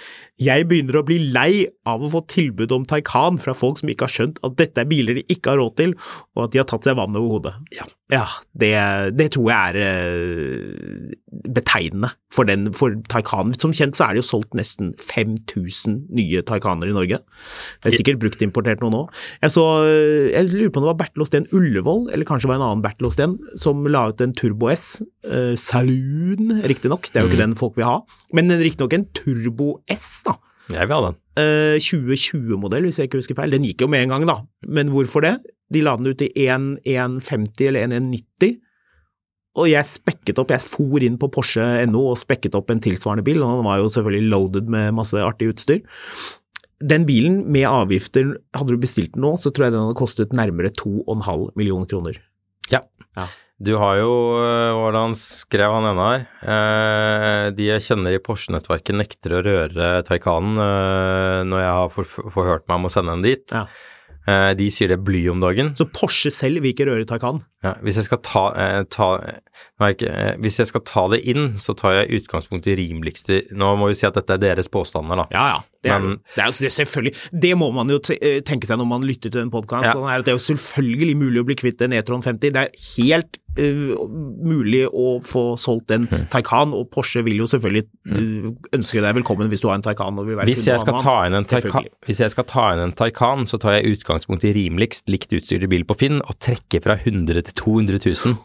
[0.41, 4.07] Jeg begynner å bli lei av å få tilbud om Taycan fra folk som ikke
[4.07, 5.93] har skjønt at dette er biler de ikke har råd til,
[6.35, 7.53] og at de har tatt seg vann over hodet.
[8.11, 8.25] Ja.
[8.57, 8.73] det,
[9.15, 11.13] det tror jeg er eh,
[11.53, 13.53] betegnende for den, for Taycan.
[13.61, 17.21] Som kjent så er det jo solgt nesten 5000 nye Taycaner i Norge.
[17.83, 19.21] Det er sikkert bruktimportert noen òg.
[19.43, 19.65] Jeg så,
[20.31, 22.85] jeg lurer på om det var Bertil Osten Ullevål, eller kanskje det var en annen
[22.85, 25.03] Bertil Osten, som la ut en Turbo S.
[25.27, 27.11] Uh, Saloon, riktignok.
[27.11, 27.90] Det er jo ikke den folk vil ha.
[28.37, 30.37] Men riktignok en Turbo S, da.
[30.71, 31.19] Jeg vil ha den.
[31.41, 33.53] Eh, 2020-modell, hvis jeg ikke husker feil.
[33.55, 34.37] Den gikk jo med en gang, da.
[34.67, 35.37] Men hvorfor det?
[35.71, 38.59] De la den ut i 1,150 eller 1,190.
[39.59, 43.41] Og jeg spekket opp, jeg for inn på Porsche.no og spekket opp en tilsvarende bil,
[43.43, 45.81] og den var jo selvfølgelig loaded med masse artig utstyr.
[46.81, 50.31] Den bilen med avgifter, hadde du bestilt den nå, så tror jeg den hadde kostet
[50.35, 52.21] nærmere 2,5 millioner kroner.
[52.71, 52.79] Ja.
[53.19, 53.27] Ja.
[53.61, 56.23] Du har jo øh, Hvordan skrev han ene her?
[56.41, 61.93] Eh, de jeg kjenner i Porsche-nettverket nekter å røre Taycanen eh, når jeg har
[62.33, 63.53] forhørt meg om å sende den dit.
[63.53, 63.67] Ja.
[64.25, 65.75] Eh, de sier det er bly om dagen.
[65.77, 67.43] Så Porsche selv vil ikke røre Taycan.
[67.61, 69.07] Ja, hvis, jeg ta, eh, ta
[69.79, 73.43] nei, ikke, eh, hvis jeg skal ta det inn, så tar jeg utgangspunkt i rimeligste
[73.53, 75.27] Nå må vi si at dette er deres påstander, da.
[75.29, 75.59] Ja, ja.
[75.81, 78.87] Det er, Men- det er jo selvfølgelig Det må man jo eh, tenke seg når
[78.87, 79.85] man lytter til en podkast.
[79.89, 80.17] Ja.
[80.21, 82.51] Det er jo selvfølgelig mulig å bli kvitt en E-tron 50.
[82.53, 84.05] Det er helt uh,
[84.45, 86.25] mulig å få solgt en Mm.
[86.31, 90.17] Taycan, og Porsche vil jo selvfølgelig uh, ønske deg velkommen hvis du har en Taycan
[90.19, 92.81] og vil være Hvis jeg, skal ta inn en Taycan, hvis jeg skal ta inn
[92.87, 96.81] en Taycan, så tar jeg utgangspunkt i rimeligst likt utstyrte bil på Finn og trekker
[96.83, 98.35] fra 100 til 200 000.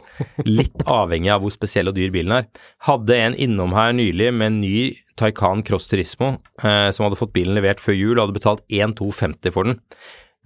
[0.49, 2.47] Litt avhengig av hvor spesiell og dyr bilen er.
[2.89, 4.77] Hadde en innom her nylig med en ny
[5.17, 9.55] Taycan Cross Turismo eh, som hadde fått bilen levert før jul og hadde betalt 1250
[9.55, 9.81] for den.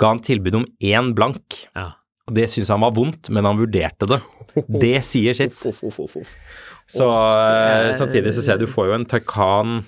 [0.00, 1.64] Ga han tilbud om én blank.
[1.76, 1.92] Ja.
[2.30, 4.20] Det syntes han var vondt, men han vurderte det.
[4.70, 5.54] Det sier sitt.
[6.90, 9.80] Så eh, samtidig så ser jeg du får jo en Taycan,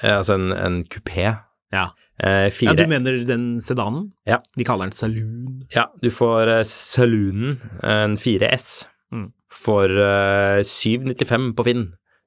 [0.00, 1.32] eh, altså en, en kupé.
[1.74, 1.88] Ja.
[2.22, 4.12] Eh, ja, du mener den sedanen?
[4.28, 4.38] Ja.
[4.56, 5.64] De kaller den saloon.
[5.74, 8.84] Ja, du får uh, Saloonen, en 4S,
[9.14, 9.28] Mm.
[9.52, 11.82] for eh, 795 på Finn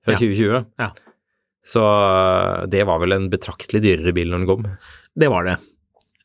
[0.06, 0.20] fra Ja.
[0.22, 0.66] 2020.
[0.80, 0.92] Ja.
[1.68, 4.68] Så eh, det var vel en betraktelig dyrere bil når den kom.
[5.20, 5.58] Det var det.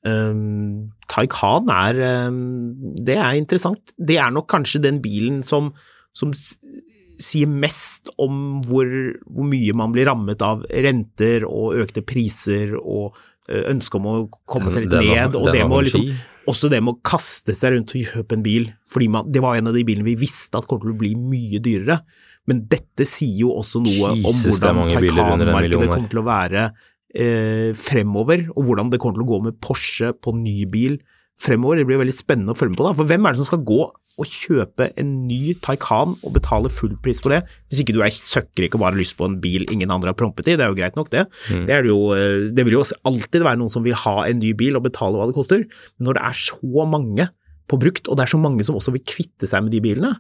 [0.06, 1.98] Um, Taycan er
[2.28, 3.92] um, Det er interessant.
[3.98, 5.72] Det er nok kanskje den bilen som,
[6.14, 6.32] som
[7.22, 8.86] sier mest om hvor,
[9.30, 14.16] hvor mye man blir rammet av renter og økte priser og uh, ønske om å
[14.48, 15.36] komme seg litt ned.
[15.38, 16.06] Og den det må liksom,
[16.50, 18.68] også det med å kaste seg rundt og kjøpe en bil.
[18.90, 21.14] fordi man, Det var en av de bilene vi visste at kom til å bli
[21.18, 22.02] mye dyrere.
[22.50, 26.64] Men dette sier jo også noe Jesus, om hvordan Taycan-markedet kommer til å være
[27.14, 30.98] eh, fremover, og hvordan det kommer til å gå med Porsche på ny bil
[31.42, 31.80] fremover.
[31.80, 32.88] Det blir veldig spennende å følge med på.
[32.88, 33.82] da, For hvem er det som skal gå
[34.20, 38.12] og kjøpe en ny Taycan og betale full pris for det, hvis ikke du er
[38.12, 40.56] søkkrik og bare har lyst på en bil ingen andre har prompet i?
[40.58, 41.26] Det er jo greit nok, det.
[41.48, 41.62] Mm.
[41.68, 44.52] Det, er jo, eh, det vil jo alltid være noen som vil ha en ny
[44.58, 45.64] bil og betale hva det koster.
[45.96, 47.28] Men når det er så mange
[47.72, 50.12] på brukt, og det er så mange som også vil kvitte seg med de bilene,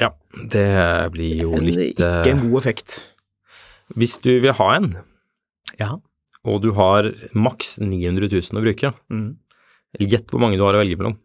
[0.00, 0.08] Ja,
[0.50, 0.64] det
[1.12, 2.94] blir jo en, litt ikke eh, en god effekt.
[3.94, 4.94] Hvis du vil ha en,
[5.78, 5.98] Ja.
[6.48, 9.36] og du har maks 900 000 å bruke, Mm.
[10.00, 11.18] gjett hvor mange du har å velge mellom.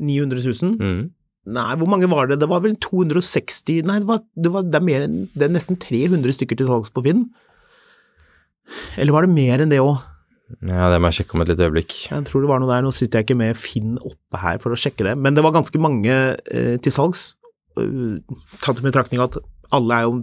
[0.00, 0.78] 900 000?
[0.80, 1.10] Mm.
[1.42, 2.38] Nei, hvor mange var det?
[2.38, 5.78] Det var vel 260 Nei, det, var, det, var, det, er, mer det er nesten
[5.80, 7.26] 300 stykker til salgs på Finn.
[9.00, 9.96] Eller var det mer enn det òg?
[10.60, 11.96] Ja, det må jeg sjekke om et lite øyeblikk.
[12.10, 12.84] Jeg tror det var noe der.
[12.84, 15.54] Nå sitter jeg ikke med Finn oppe her for å sjekke det, men det var
[15.56, 17.32] ganske mange eh, til salgs.
[17.72, 18.20] Uh,
[18.60, 19.38] tatt i betraktning at
[19.72, 20.18] alle er jo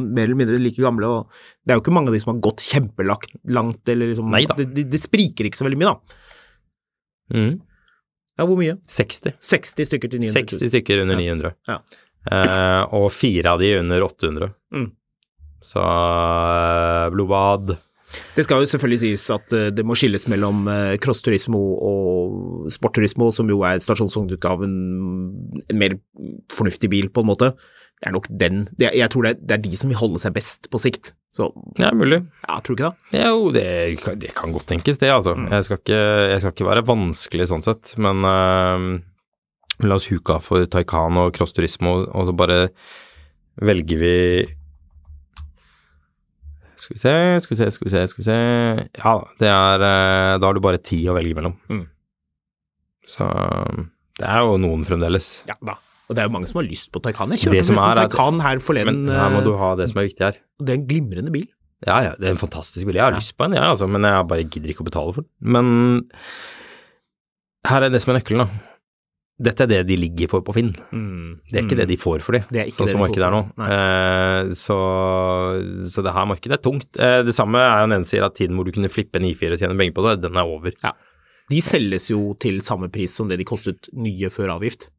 [0.00, 2.42] mer eller mindre like gamle, og det er jo ikke mange av de som har
[2.46, 4.56] gått kjempelangt, eller liksom Neida.
[4.56, 6.16] det, det, det spriker ikke så veldig mye, da.
[7.36, 7.52] Mm.
[8.40, 8.78] Ja, hvor mye?
[8.88, 9.34] 60.
[9.44, 10.60] 60 stykker til 900 000.
[10.64, 11.52] 60 stykker under 900.
[11.68, 11.82] Ja.
[12.30, 14.50] Eh, og fire av de under 800.
[14.72, 14.88] Mm.
[15.60, 17.74] Så eh, blodbad
[18.36, 23.28] Det skal jo selvfølgelig sies at eh, det må skilles mellom eh, crossturismo og sportturismo,
[23.34, 24.72] som jo er stasjonsvognutgaven,
[25.68, 25.98] en mer
[26.52, 27.52] fornuftig bil, på en måte.
[28.00, 30.32] Det er nok den Jeg tror det er, det er de som vil holde seg
[30.32, 31.12] best på sikt.
[31.30, 32.24] Så Ja, mulig.
[32.48, 33.20] ja, tror du ikke det?
[33.22, 33.66] Jo, det,
[34.18, 35.36] det kan godt tenkes, det, altså.
[35.38, 35.46] Mm.
[35.52, 36.00] Jeg, skal ikke,
[36.32, 38.98] jeg skal ikke være vanskelig sånn sett, men uh,
[39.86, 42.58] la oss huke av for Taycan og Cross og, og så bare
[43.60, 44.16] velger vi
[46.80, 47.14] Skal vi se,
[47.44, 48.38] skal vi se, skal vi se, skal vi se
[48.98, 51.56] Ja, det er eh, Da har du bare ti å velge mellom.
[51.68, 51.86] Mm.
[53.10, 53.26] Så
[54.20, 55.30] det er jo noen fremdeles.
[55.48, 55.78] Ja da.
[56.10, 57.32] Og det er jo mange som har lyst på Taycan.
[57.36, 59.04] Jeg kjørte nesten Taycan her forleden.
[59.06, 60.40] Men her må eh, du ha det som er viktig her.
[60.60, 61.48] Og Det er en glimrende bil.
[61.86, 62.94] Ja, ja, det er en fantastisk bil.
[63.00, 63.18] Jeg har Ja.
[63.22, 65.30] lyst på en, jeg, altså, men jeg bare gidder ikke å betale for den.
[65.40, 65.70] Men
[67.66, 68.66] her er det som er nøkkelen, da.
[69.40, 70.74] Dette er det de ligger for på Finn.
[71.48, 73.24] Det er ikke det de får for de, Det er sånn det som de markedet
[73.24, 73.40] er nå.
[73.72, 74.76] Eh, så,
[75.80, 76.90] så det her markedet er tungt.
[77.00, 79.56] Eh, det samme er jo en sier at tiden hvor du kunne flippe en I4
[79.56, 80.76] og tjene penger på det, den er over.
[81.50, 84.90] De selges jo til samme pris som det de kostet nye før avgift.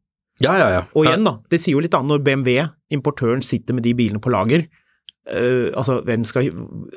[0.42, 0.82] Ja, ja, ja.
[0.98, 2.66] Og igjen, da, det sier jo litt annet når BMW,
[2.98, 4.66] importøren, sitter med de bilene på lager.
[5.22, 6.48] Eh, altså, hvem skal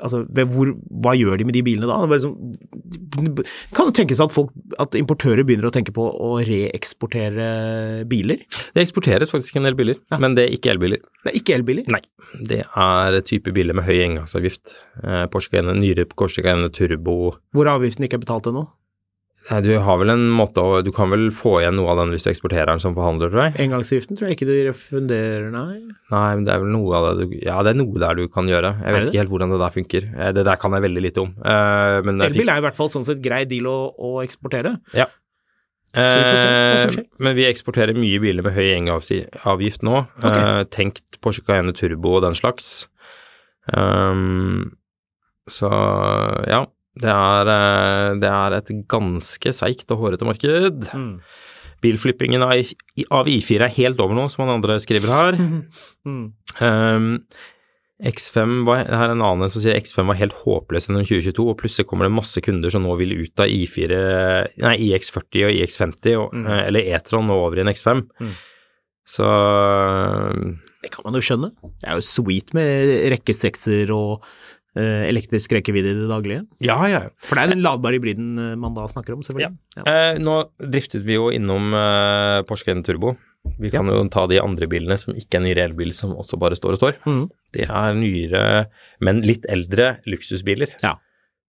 [0.01, 0.71] Altså, hvor,
[1.03, 1.99] hva gjør de med de bilene da?
[2.09, 3.45] Det sånn-
[3.75, 4.49] kan det tenkes at folk,
[4.81, 8.41] at importører begynner å tenke på å reeksportere biler?
[8.73, 10.17] Det eksporteres faktisk en del biler, Ja.
[10.17, 10.99] men det er ikke elbiler.
[11.23, 11.85] Det er ikke elbiler.
[11.87, 12.01] Nei,
[12.43, 14.79] det er type biler med høy engangsavgift.
[15.03, 17.35] Eh, Porsche Cayenne, nyere Porsche Cayenne Turbo.
[17.53, 18.67] Hvor avgiften ikke er betalt ennå.
[19.45, 22.13] Nei, du har vel en måte å Du kan vel få igjen noe av den
[22.15, 23.53] hvis du eksporterer den som forhandler, tror jeg?
[23.67, 25.81] Engangsgiften tror jeg ikke de refunderer, nei.
[26.09, 28.23] Nei, men det er vel noe av det du Ja, det er noe der du
[28.33, 28.71] kan gjøre.
[28.81, 30.07] Jeg vet ikke helt hvordan det der funker.
[30.15, 31.35] Eh, Det der kan jeg veldig lite om.
[31.45, 34.79] Eh, Men er Elbil er i hvert fall sånn sett grei deal å, å eksportere.
[34.97, 35.05] Ja.
[35.95, 37.03] Vi Eh.
[37.23, 40.01] Men vi eksporterer mye biler med høy engangsavgift nå.
[40.19, 40.35] Ok.
[40.35, 42.87] Eh, tenkt Porsche Cayenne Turbo og den slags.
[43.73, 44.75] Um,
[45.49, 45.69] så
[46.49, 46.65] ja,
[47.01, 50.87] det er, eh, det er et ganske seigt og hårete marked.
[50.95, 51.19] Mm.
[51.83, 52.53] Bilflippingen av,
[52.97, 55.37] I- av I4 er helt over nå, som han andre skriver her.
[56.05, 56.33] Mm.
[56.61, 57.07] Um,
[58.05, 61.57] X5 var, her er en annen som sier X5 var helt håpløs gjennom 2022, og
[61.57, 63.99] plutselig kommer det masse kunder som nå vil ut av I4,
[64.61, 66.45] nei, IX40 og IX50, og, Mm.
[66.51, 68.03] eh, eller E-tron og over i en X5.
[68.21, 68.33] Mm.
[69.07, 69.25] Så
[70.83, 71.49] Det kan man jo skjønne.
[71.81, 74.21] Det er jo sweet med rekke sekser og
[74.75, 76.41] elektrisk rekkevidde i det daglige.
[76.59, 77.05] ja, ja.
[77.23, 79.55] For det er den ladbare hybriden eh, man da snakker om, selvfølgelig.
[79.77, 79.85] Ja.
[79.87, 83.15] Eh, nå driftet vi jo innom eh, Porsche Cayenne Turbo.
[83.61, 86.57] Vi kan jo ta de andre bilene som ikke er ny elbil, som også bare
[86.57, 86.95] står og står.
[87.05, 87.25] Mm.
[87.53, 88.45] Det er nyere,
[89.05, 90.73] men litt eldre luksusbiler.
[90.83, 90.95] Ja.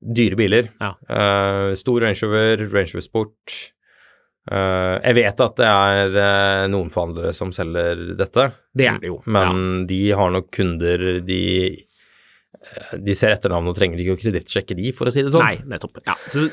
[0.05, 0.68] Dyre biler.
[0.83, 0.93] Ja.
[1.09, 3.57] Eh, stor Range Rover, Range Rover Sport.
[4.47, 8.45] Uh, jeg vet at det er uh, noen forhandlere som selger dette,
[8.79, 9.16] Det er det jo.
[9.27, 11.81] men de har nok kunder de eh,
[13.01, 15.45] de ser etternavn og trenger ikke å kredittsjekke de, for å si det sånn.
[15.45, 16.01] Nei, nettopp.
[16.07, 16.47] Ja, så,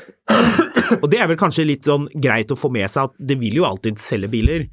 [1.02, 3.60] og det er vel kanskje litt sånn greit å få med seg at det vil
[3.60, 4.68] jo alltid selge biler,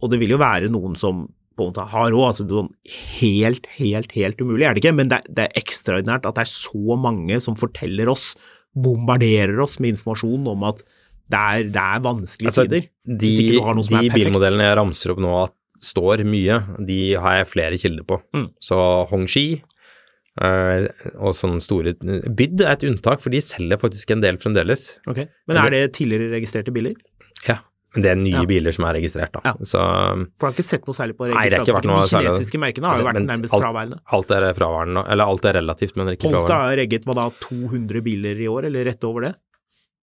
[0.00, 2.26] og det vil jo være noen som på en måte har råd.
[2.30, 2.72] Altså, sånn
[3.20, 6.52] helt, helt, helt umulig er det ikke, men det, det er ekstraordinært at det er
[6.52, 8.32] så mange som forteller oss,
[8.74, 10.82] bombarderer oss med informasjon om at
[11.30, 12.88] det er, det er vanskelige Altså, tider.
[13.06, 13.30] De,
[13.88, 18.18] de bilmodellene jeg ramser opp nå at står mye, de har jeg flere kilder på.
[18.36, 18.48] Mm.
[18.62, 18.76] Så
[19.10, 19.46] Hongxi
[20.40, 21.92] og sånne store
[22.34, 24.98] Bydd er et unntak, for de selger faktisk en del fremdeles.
[25.06, 25.22] Ok.
[25.46, 26.96] Men er det tidligere registrerte biler?
[27.46, 27.60] Ja,
[27.94, 28.44] det er nye Ja.
[28.50, 29.40] biler som er registrert, da.
[29.44, 29.52] Ja.
[29.62, 32.98] Så um, For du har ikke sett noe særlig på noe De kinesiske merkene har
[32.98, 33.98] jo Altså, vært nærmest alt- fraværende.
[34.10, 36.70] alt er fraværende, eller alt er relativt, men ikke Polestar fraværende.
[36.74, 39.34] har regget hva da, 200 biler i år, eller rett over det?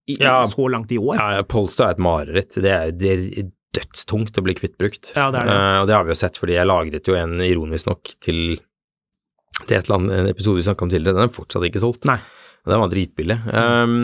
[0.10, 0.42] I, Ja.
[0.48, 1.16] Så langt i år?
[1.20, 2.56] Ja, Polestar er et mareritt.
[2.56, 5.12] Det er, det er dødstungt å bli kvitt brukt.
[5.16, 5.54] Ja, det er det.
[5.60, 8.58] Uh, og det har vi jo sett, fordi jeg lagret jo en ironisk nok til,
[9.60, 11.18] til et eller annet, en episode vi snakka om tidligere.
[11.18, 12.08] Den er fortsatt ikke solgt.
[12.10, 12.20] Nei.
[12.70, 13.40] Den var dritbillig.
[13.52, 13.96] Um,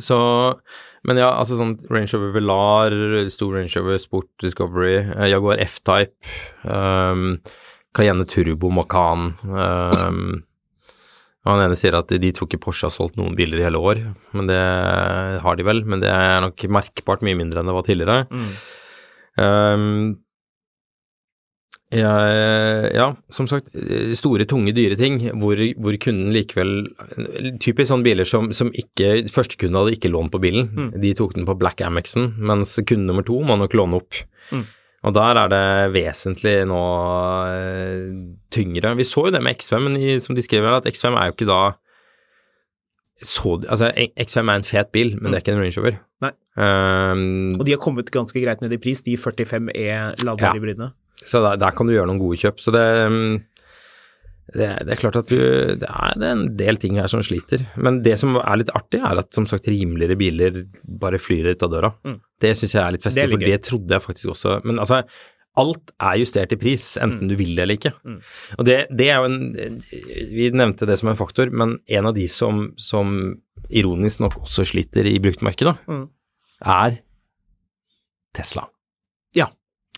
[0.00, 0.18] så
[1.06, 2.94] Men ja, altså sånn Range Rover Velar,
[3.32, 6.12] stor Range Rover Sport Discovery, eh, Jaguar F-Type,
[6.68, 7.38] um,
[7.96, 10.42] Cayenne Turbo Macan um,
[11.48, 14.02] Han ene sier at de tror ikke Porsche har solgt noen biler i hele år,
[14.36, 14.60] men det
[15.40, 15.80] har de vel.
[15.88, 18.26] Men det er nok merkbart mye mindre enn det var tidligere.
[18.28, 18.50] Mm.
[19.40, 19.86] Um,
[21.90, 22.10] ja,
[22.94, 23.72] ja, som sagt,
[24.14, 26.86] store, tunge, dyre ting, hvor, hvor kunden likevel
[27.58, 30.90] Typisk sånne biler som, som ikke Førstekunden hadde ikke lånt på bilen, Mm.
[31.02, 34.14] de tok den på Black Amexen, mens kunde nummer to må nok låne opp.
[34.52, 34.62] Mm.
[35.02, 36.80] Og der er det vesentlig nå
[37.48, 38.10] eh,
[38.52, 38.94] tyngre.
[38.98, 41.36] Vi så jo det med X5, men i, som de skriver at X5 er jo
[41.38, 41.60] ikke da
[43.20, 45.98] så, altså, X5 er en fet bil, men det er ikke en Range Rover.
[46.60, 49.88] Um, Og de har kommet ganske greit ned i pris, de 45 E
[50.24, 50.52] ladbare Ja.
[50.56, 50.90] hybridene.
[51.20, 52.60] Så der, der kan du gjøre noen gode kjøp.
[52.62, 53.34] Så det, mm,
[54.54, 55.36] det, det er klart at du,
[55.82, 57.66] det er en del ting her som sliter.
[57.78, 60.62] Men det som er litt artig, er at som sagt rimeligere biler
[61.00, 61.92] bare flyr ut av døra.
[62.08, 62.16] Mm.
[62.42, 64.56] Det syns jeg er litt festlig, for det trodde jeg faktisk også.
[64.66, 65.02] Men altså,
[65.60, 67.92] alt er justert i pris, enten du vil det eller ikke.
[68.06, 68.18] Mm.
[68.58, 69.78] Og det, det er jo en
[70.32, 73.12] Vi nevnte det som en faktor, men en av de som, som
[73.68, 76.04] ironisk nok også sliter i bruktmarkedet, Mm.
[76.64, 77.00] er
[78.34, 78.66] Tesla.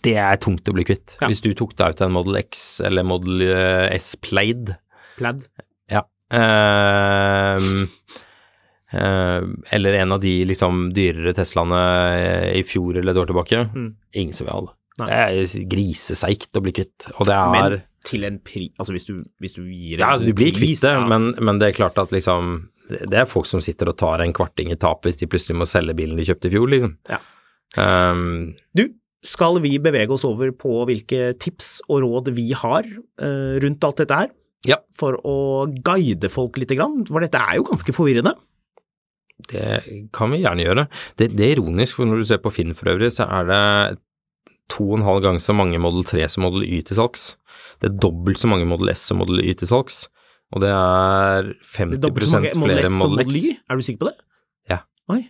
[0.03, 0.09] Ja.
[0.09, 1.17] Det er tungt å bli kvitt.
[1.21, 1.29] Ja.
[1.31, 4.75] Hvis du tok deg ut en Model X eller Model eh, S Plaid,
[5.15, 5.45] Plaid.
[6.33, 7.87] Ehm,
[8.91, 11.81] ehm, eller en av de liksom dyrere Teslaene
[12.17, 13.65] eh, i fjor eller et år tilbake.
[13.73, 13.91] Mm.
[14.13, 14.73] Ingen som vil ha det.
[14.93, 17.07] Det er griseseigt å bli kvitt.
[17.17, 18.67] Og det er Men til en pri...
[18.77, 21.05] Altså hvis du, hvis du gir en ja, altså, du blir pris, kvitt det, ja.
[21.09, 24.35] men, men det er klart at liksom Det er folk som sitter og tar en
[24.35, 26.97] kvarting i tap hvis de plutselig må selge bilen de kjøpte i fjor, liksom.
[27.09, 27.21] Ja.
[27.79, 28.83] Um, Du,
[29.23, 34.01] skal vi bevege oss over på hvilke tips og råd vi har eh, rundt alt
[34.03, 34.31] dette her?
[34.67, 34.79] Ja.
[34.95, 35.35] For å
[35.83, 38.35] guide folk lite grann, for dette er jo ganske forvirrende.
[39.49, 40.87] Det kan vi gjerne gjøre.
[41.19, 43.63] Det, det er ironisk, for når du ser på Finn for øvrig, så er det
[44.71, 47.33] to og en halv gang så mange Model 3 som Model Y til salgs.
[47.81, 50.05] Det er dobbelt så mange Model S som Model Y til salgs.
[50.53, 53.35] Og det er 50 Det er mange Model flere S og Model Model X.
[53.35, 53.57] Y.
[53.69, 54.15] Er du sikker på det?
[54.69, 54.79] Ja.
[55.11, 55.21] Oi.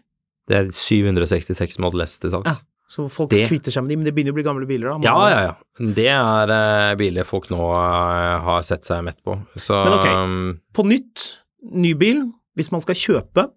[0.50, 2.52] Det er 766 Model S til salgs.
[2.52, 2.73] Ja.
[2.90, 4.98] Så folk Det- kvitter seg med de, men det begynner å bli gamle biler da.
[5.00, 5.54] Man Ja, ja, ja.
[5.96, 9.38] Det er uh, biler folk nå uh, har sett seg mett på.
[9.58, 10.08] Så Men ok.
[10.12, 11.40] um, På nytt,
[11.72, 12.26] ny bil,
[12.60, 13.48] hvis man skal kjøpe,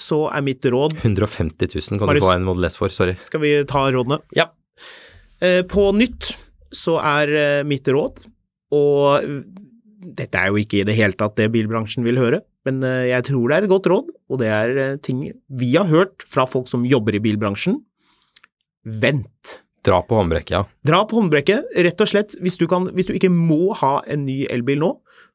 [0.00, 2.22] så er mitt råd 150 000 kan Marius.
[2.22, 3.16] du få en Model S for, sorry.
[3.20, 4.20] Skal vi ta rådene?
[4.38, 4.48] Ja.
[5.42, 6.32] Uh, På nytt
[6.74, 8.22] så er mitt råd,
[8.74, 9.22] og
[10.14, 13.48] dette er jo ikke i det hele tatt det bilbransjen vil høre, men jeg tror
[13.50, 16.82] det er et godt råd, og det er ting vi har hørt fra folk som
[16.88, 17.78] jobber i bilbransjen.
[18.84, 20.62] Vent Dra på håndbrekket, ja.
[20.86, 22.38] Dra på håndbrekket, rett og slett.
[22.40, 24.88] Hvis du, kan, hvis du ikke må ha en ny elbil nå,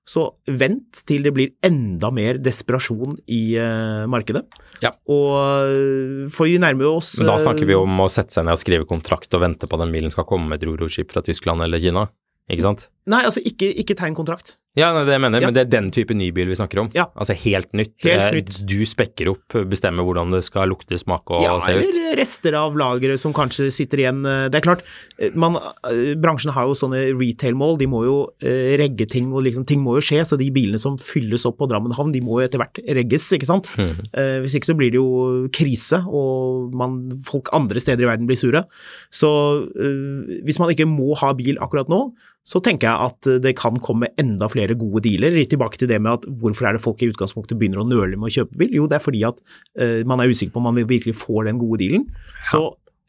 [0.10, 4.42] så vent til det blir enda mer desperasjon i uh, markedet.
[4.82, 4.90] Ja.
[5.06, 8.58] Og uh, for vi nærmer oss Men da snakker vi om å sette seg ned
[8.58, 11.22] og skrive kontrakt og vente på at den bilen skal komme med et roroskip fra
[11.26, 12.08] Tyskland eller Kina,
[12.50, 12.88] ikke sant?
[13.10, 14.56] Nei, altså ikke, ikke tegn kontrakt.
[14.80, 15.48] Ja, det er det jeg mener, Ja.
[15.52, 16.90] men det er den type ny bil vi snakker om.
[16.96, 17.06] Ja.
[17.20, 17.94] Altså helt nytt.
[18.06, 18.66] Helt Eh, nytt.
[18.70, 21.84] Du spekker opp, bestemmer hvordan det skal lukte, smake og ja, se ut.
[21.84, 24.24] eller rester av lageret som kanskje sitter igjen.
[24.50, 24.82] Det er klart,
[25.20, 25.56] eh, man,
[25.86, 29.84] eh, bransjen har jo sånne retail-mål, de må jo eh, regge ting, og liksom, ting
[29.84, 32.48] må jo skje, så de bilene som fylles opp på Drammen havn, de må jo
[32.48, 33.70] etter hvert regges, ikke sant.
[33.78, 34.00] Mm.
[34.14, 38.28] Eh, hvis ikke så blir det jo krise, og man, folk andre steder i verden
[38.30, 38.64] blir sure.
[39.12, 39.30] Så
[39.76, 42.12] eh, hvis man ikke må ha bil akkurat nå,
[42.50, 45.38] så tenker jeg at det kan komme enda flere gode dealer.
[45.50, 48.32] Tilbake til det med at hvorfor er det folk i utgangspunktet begynner å nøle med
[48.32, 48.74] å kjøpe bil?
[48.80, 49.38] Jo, det er fordi at
[49.78, 52.08] uh, man er usikker på om man virkelig får den gode dealen.
[52.50, 52.64] Så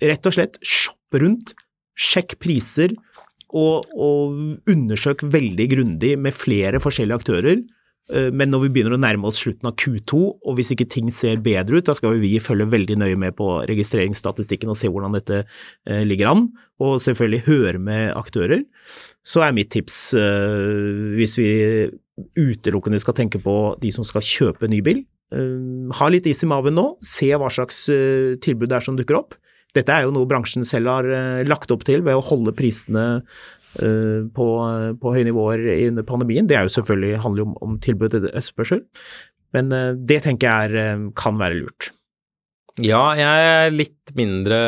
[0.05, 1.55] rett og slett shopp rundt,
[1.97, 2.93] sjekk priser,
[3.51, 7.65] og, og undersøk veldig grundig med flere forskjellige aktører.
[8.11, 11.11] Eh, Men når vi begynner å nærme oss slutten av Q2, og hvis ikke ting
[11.15, 15.15] ser bedre ut, da skal vi følge veldig nøye med på registreringsstatistikken og se hvordan
[15.17, 16.49] dette eh, ligger an,
[16.83, 18.65] og selvfølgelig høre med aktører.
[19.27, 21.51] Så er mitt tips, eh, hvis vi
[22.37, 26.75] utelukkende skal tenke på de som skal kjøpe ny bil, ha litt is i maven
[26.75, 27.85] nå, se hva slags
[28.43, 29.37] tilbud det er som dukker opp.
[29.79, 31.07] Dette er jo noe bransjen selv har
[31.47, 33.05] lagt opp til ved å holde prisene
[33.79, 34.47] på,
[35.01, 36.49] på høye nivåer under pandemien.
[36.51, 38.83] Det er jo selvfølgelig handler jo om, om tilbud til etterspørsel,
[39.57, 41.91] men eh, det tenker jeg er, eh, kan være lurt.
[42.79, 44.59] Ja, jeg er litt mindre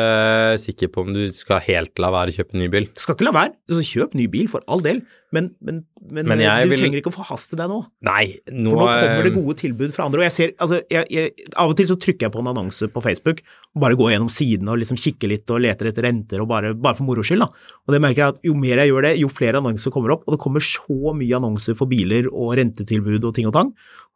[0.59, 2.89] sikker på om du skal helt la være å kjøpe ny bil.
[2.99, 4.99] Skal ikke la være, altså, kjøp ny bil for all del,
[5.33, 7.79] men, men, men, Men eh, du vil- trenger ikke å forhaste deg nå.
[8.05, 10.19] Nei, nå, For nå kommer det gode tilbud fra andre.
[10.21, 12.91] Og jeg ser, altså, jeg, jeg, Av og til så trykker jeg på en annonse
[12.91, 13.41] på Facebook
[13.73, 16.75] og bare går gjennom sidene og liksom kikker litt og leter etter renter, og bare,
[16.75, 17.47] bare for moro skyld.
[17.47, 17.49] da.
[17.87, 20.27] Og det merker jeg at Jo mer jeg gjør det, jo flere annonser kommer opp,
[20.27, 23.73] og det kommer så mye annonser for biler og rentetilbud og ting og tang.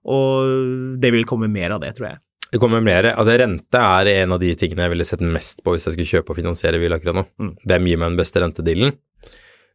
[0.07, 2.21] Og det vil komme mer av det, tror jeg.
[2.51, 3.09] Det kommer mer.
[3.13, 6.11] Altså, rente er en av de tingene jeg ville sett mest på hvis jeg skulle
[6.13, 7.25] kjøpe og finansiere bil akkurat nå.
[7.41, 7.51] Mm.
[7.67, 8.93] Hvem gir meg den beste rentedealen?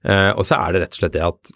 [0.04, 1.52] Eh, og så er det rett og slett det at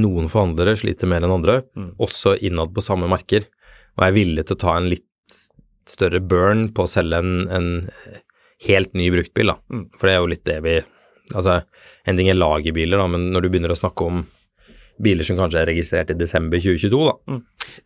[0.00, 1.90] noen forhandlere sliter mer enn andre, Mm.
[2.00, 3.44] også innad på samme marker,
[3.94, 5.04] og jeg er villig til å ta en litt
[5.86, 7.68] større burn på å selge en, en
[8.64, 9.58] helt ny bruktbil, da.
[9.70, 9.84] Mm.
[9.98, 10.80] For det er jo litt det vi
[11.32, 11.62] Altså,
[12.04, 14.18] en ting er lagerbiler, da, men når du begynner å snakke om
[15.00, 17.38] biler som kanskje er registrert i desember 2022, da.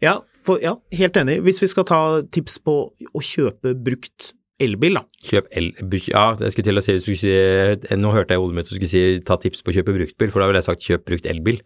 [0.03, 0.15] Ja,
[0.49, 1.39] for, ja, helt enig.
[1.47, 2.01] Hvis vi skal ta
[2.35, 4.33] tips på å kjøpe brukt
[4.63, 5.05] elbil, da.
[5.29, 5.73] Kjøp el...
[6.11, 8.71] Ja, jeg skulle til å si, du skulle si Nå hørte jeg i hodet mitt
[8.71, 11.07] du skulle si ta tips på å kjøpe bruktbil, for da ville jeg sagt kjøp
[11.09, 11.63] brukt elbil.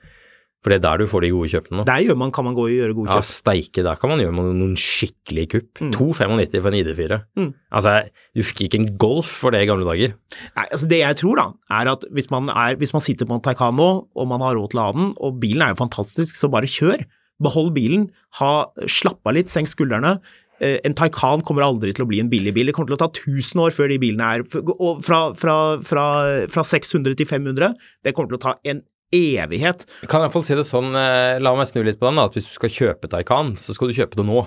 [0.63, 1.85] For det er der du får de gode kjøpene nå.
[1.89, 3.19] Der man, kan man gå og gjøre gode kjøp.
[3.19, 5.81] Ja, steike, der kan man gjøre noen skikkelige kupp.
[5.83, 5.91] Mm.
[5.97, 7.19] 2,95 for en ID4.
[7.41, 7.49] Mm.
[7.75, 7.95] Altså,
[8.39, 10.15] du fikk ikke en Golf for det i gamle dager.
[10.55, 11.49] Nei, altså Det jeg tror, da,
[11.81, 14.55] er at hvis man, er, hvis man sitter på en Taycan nå, og man har
[14.55, 17.03] råd til å ha den, og bilen er jo fantastisk, så bare kjør.
[17.43, 18.07] Behold bilen,
[18.41, 18.53] ha,
[18.87, 20.17] slapp av litt, senk skuldrene.
[20.63, 22.67] Eh, En Taycan kommer aldri til å bli en billig bil.
[22.71, 26.07] Det kommer til å ta 1000 år før de bilene er og fra, fra, fra,
[26.53, 27.75] fra 600 til 500.
[28.05, 28.83] Det kommer til å ta en
[29.13, 29.85] evighet.
[30.09, 32.37] Kan jeg iallfall si det sånn, eh, la meg snu litt på den, da, at
[32.39, 34.47] hvis du skal kjøpe Taycan, så skal du kjøpe det nå.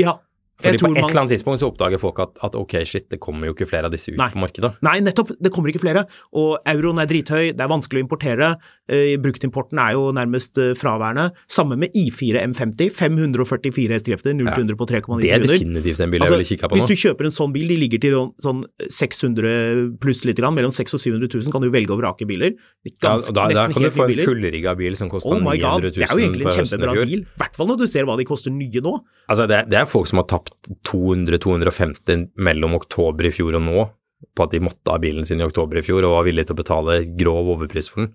[0.00, 0.16] Ja,
[0.62, 3.18] Fordi på et man- eller annet tidspunkt så oppdager folk at, at ok, shit, det
[3.20, 4.28] kommer jo ikke flere av disse ut Nei.
[4.30, 4.70] på markedet.
[4.86, 5.32] Nei, nettopp.
[5.42, 6.04] Det kommer ikke flere.
[6.32, 8.52] Og euroen er drithøy, det er vanskelig å importere.
[8.86, 11.32] Uh, Bruktimporten er jo nærmest uh, fraværende.
[11.50, 12.92] Samme med I4 M50.
[12.94, 15.58] 544 hestekrefter, 0 til 100 på 3,9 Det er sekunder.
[15.58, 17.76] definitivt en bil jeg Altså, ville kikka på hvis du kjøper en sånn bil, de
[17.80, 21.94] ligger til sånn 600 pluss litt, grann, mellom 600 og 700 000, kan du velge
[21.94, 22.54] og vrake biler.
[22.84, 25.56] Ja, Ganske, og da, da kan du få en fullrigga bil som koster Oh my
[25.58, 27.20] 900 god, 000 det er jo egentlig en kjempebra bil.
[27.24, 28.94] I hvert fall når du ser hva de koster nye nå.
[29.28, 30.43] Altså, det, det er folk som har tapt
[30.88, 33.86] 200-250 mellom oktober i fjor og nå
[34.34, 36.56] på at de måtte ha bilen sin i oktober i fjor og var villige til
[36.56, 38.14] å betale grov overpris for den.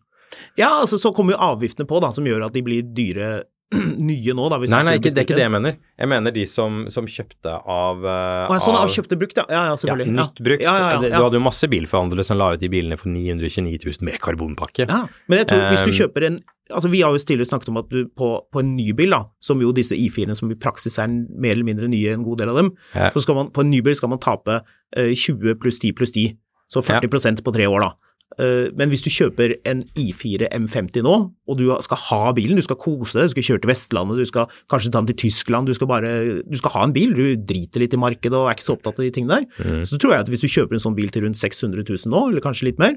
[0.57, 3.29] Ja, altså så kommer jo avgiftene på, da, som gjør at de blir dyre
[4.09, 4.57] nye nå, da.
[4.63, 5.75] Nei, nei, ikke, det er ikke det jeg mener.
[6.01, 9.45] Jeg mener de som, som kjøpte av, uh, sånn, av av kjøpte brukt, ja.
[9.51, 10.63] Ja, ja, ja, nytt brukt.
[10.65, 11.01] Ja, ja.
[11.03, 14.87] Du hadde jo masse bilforhandlere som la ut de bilene for 929 000 med karbonpakke.
[14.89, 17.71] Ja, men jeg tror hvis du Um, kjøper en Altså Vi har jo tidligere snakket
[17.71, 20.57] om at du på, på en ny bil, da, som jo disse I4-ene som i
[20.59, 23.63] praksis er mer eller mindre nye, en god del av dem, så skal man på
[23.65, 26.37] en ny bil skal man tape uh, 20 pluss 10 pluss 10,
[26.69, 28.08] så 40% på tre år, da.
[28.37, 31.15] Eh, Men hvis du kjøper en I4 M50 nå,
[31.49, 34.29] og du skal ha bilen, du skal kose deg, du skal kjøre til Vestlandet, du
[34.29, 36.11] skal kanskje ta den til Tyskland, du skal bare
[36.45, 38.99] Du skal ha en bil, du driter litt i markedet og er ikke så opptatt
[39.01, 39.83] av de tingene der.
[39.89, 42.23] Så tror jeg at hvis du kjøper en sånn bil til rundt 600 000 nå,
[42.29, 42.95] eller kanskje litt mer,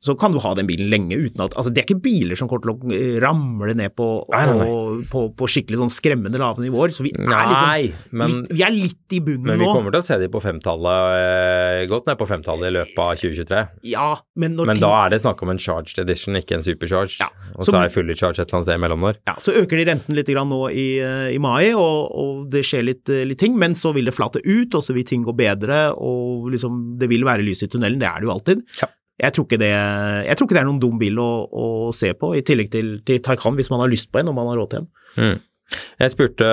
[0.00, 2.48] så kan du ha den bilen lenge uten at Altså, det er ikke biler som
[2.48, 4.64] kommer til å eh, ramle ned på, Nei, nei, nei.
[4.64, 8.64] på, på, på skikkelig sånn skremmende lave nivåer, så vi er liksom men, litt, Vi
[8.64, 9.74] er litt i bunnen men vi nå.
[9.76, 13.12] kommer til å se de på femtallet, eh, godt ned på femtallet i løpet av
[13.20, 13.60] 2023.
[13.92, 14.08] Ja,
[14.40, 17.18] men når Men da er det snakk om en charged edition, ikke en supercharged.
[17.20, 19.18] Ja, Og så- er fully charged et eller annet sted imellom der.
[19.28, 22.62] Ja, så øker de renten litt grann nå i, eh, i mai, og, og det
[22.64, 25.24] skjer litt, eh, litt ting, men så vil det flate ut, og så vil ting
[25.26, 28.62] gå bedre, og liksom, det vil være lys i tunnelen, det er det jo alltid.
[28.80, 28.88] Ja.
[29.20, 32.30] Jeg tror, det, jeg tror ikke det er noen dum bil å, å se på,
[32.38, 34.70] i tillegg til, til Taycan, hvis man har lyst på en, og man har råd
[34.70, 34.88] til en.
[35.18, 35.40] Mm.
[36.00, 36.46] Jeg spurte,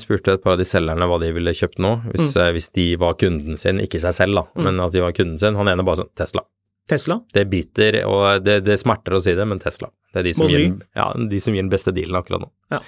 [0.00, 2.40] spurte et par av de selgerne hva de ville kjøpt nå, hvis, Mm.
[2.42, 5.38] eh, hvis de var kunden sin, ikke seg selv da, men at de var kunden
[5.38, 5.54] sin.
[5.54, 6.42] Han ene bare sånn, Tesla.
[6.90, 7.18] Tesla?
[7.34, 9.90] Det biter, og det, det smerter å si det, men Tesla.
[10.12, 12.50] Det er de som, gir, ja, de som gir den beste dealen akkurat nå.
[12.74, 12.82] Ja.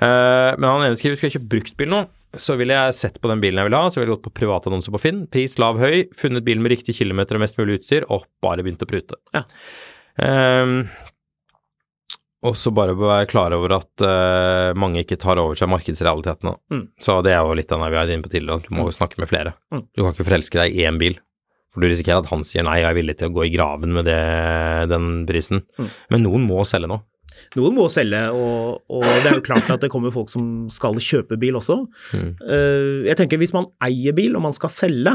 [0.00, 2.00] Uh, men han ene skriver, skulle jeg kjøpt bruktbil nå,
[2.38, 4.34] så ville jeg sett på den bilen jeg vil ha, så ville jeg gått på
[4.38, 8.06] privatannonse på Finn, pris lav høy, funnet bilen med riktig kilometer og mest mulig utstyr,
[8.10, 9.18] og bare begynt å prute.
[9.34, 9.46] Ja.
[10.20, 10.76] Eh,
[12.46, 16.54] og så bare være klar over at uh, mange ikke tar over seg markedsrealitetene.
[16.72, 16.86] Mm.
[17.02, 18.86] Så det er jo litt av det vi er inne på tidligere, at du må
[18.88, 19.52] jo snakke med flere.
[19.74, 19.82] Mm.
[19.92, 21.18] Du kan ikke forelske deg i én bil.
[21.70, 23.92] For du risikerer at han sier nei, jeg er villig til å gå i graven
[23.94, 24.18] med det,
[24.90, 25.62] den prisen.
[25.78, 25.90] Mm.
[26.10, 26.98] Men noen må selge nå.
[27.56, 30.98] Noen må selge, og, og det er jo klart at det kommer folk som skal
[31.00, 31.78] kjøpe bil også.
[32.12, 32.32] Mm.
[32.42, 35.14] Eh, Jeg tenker hvis man eier bil og man skal selge,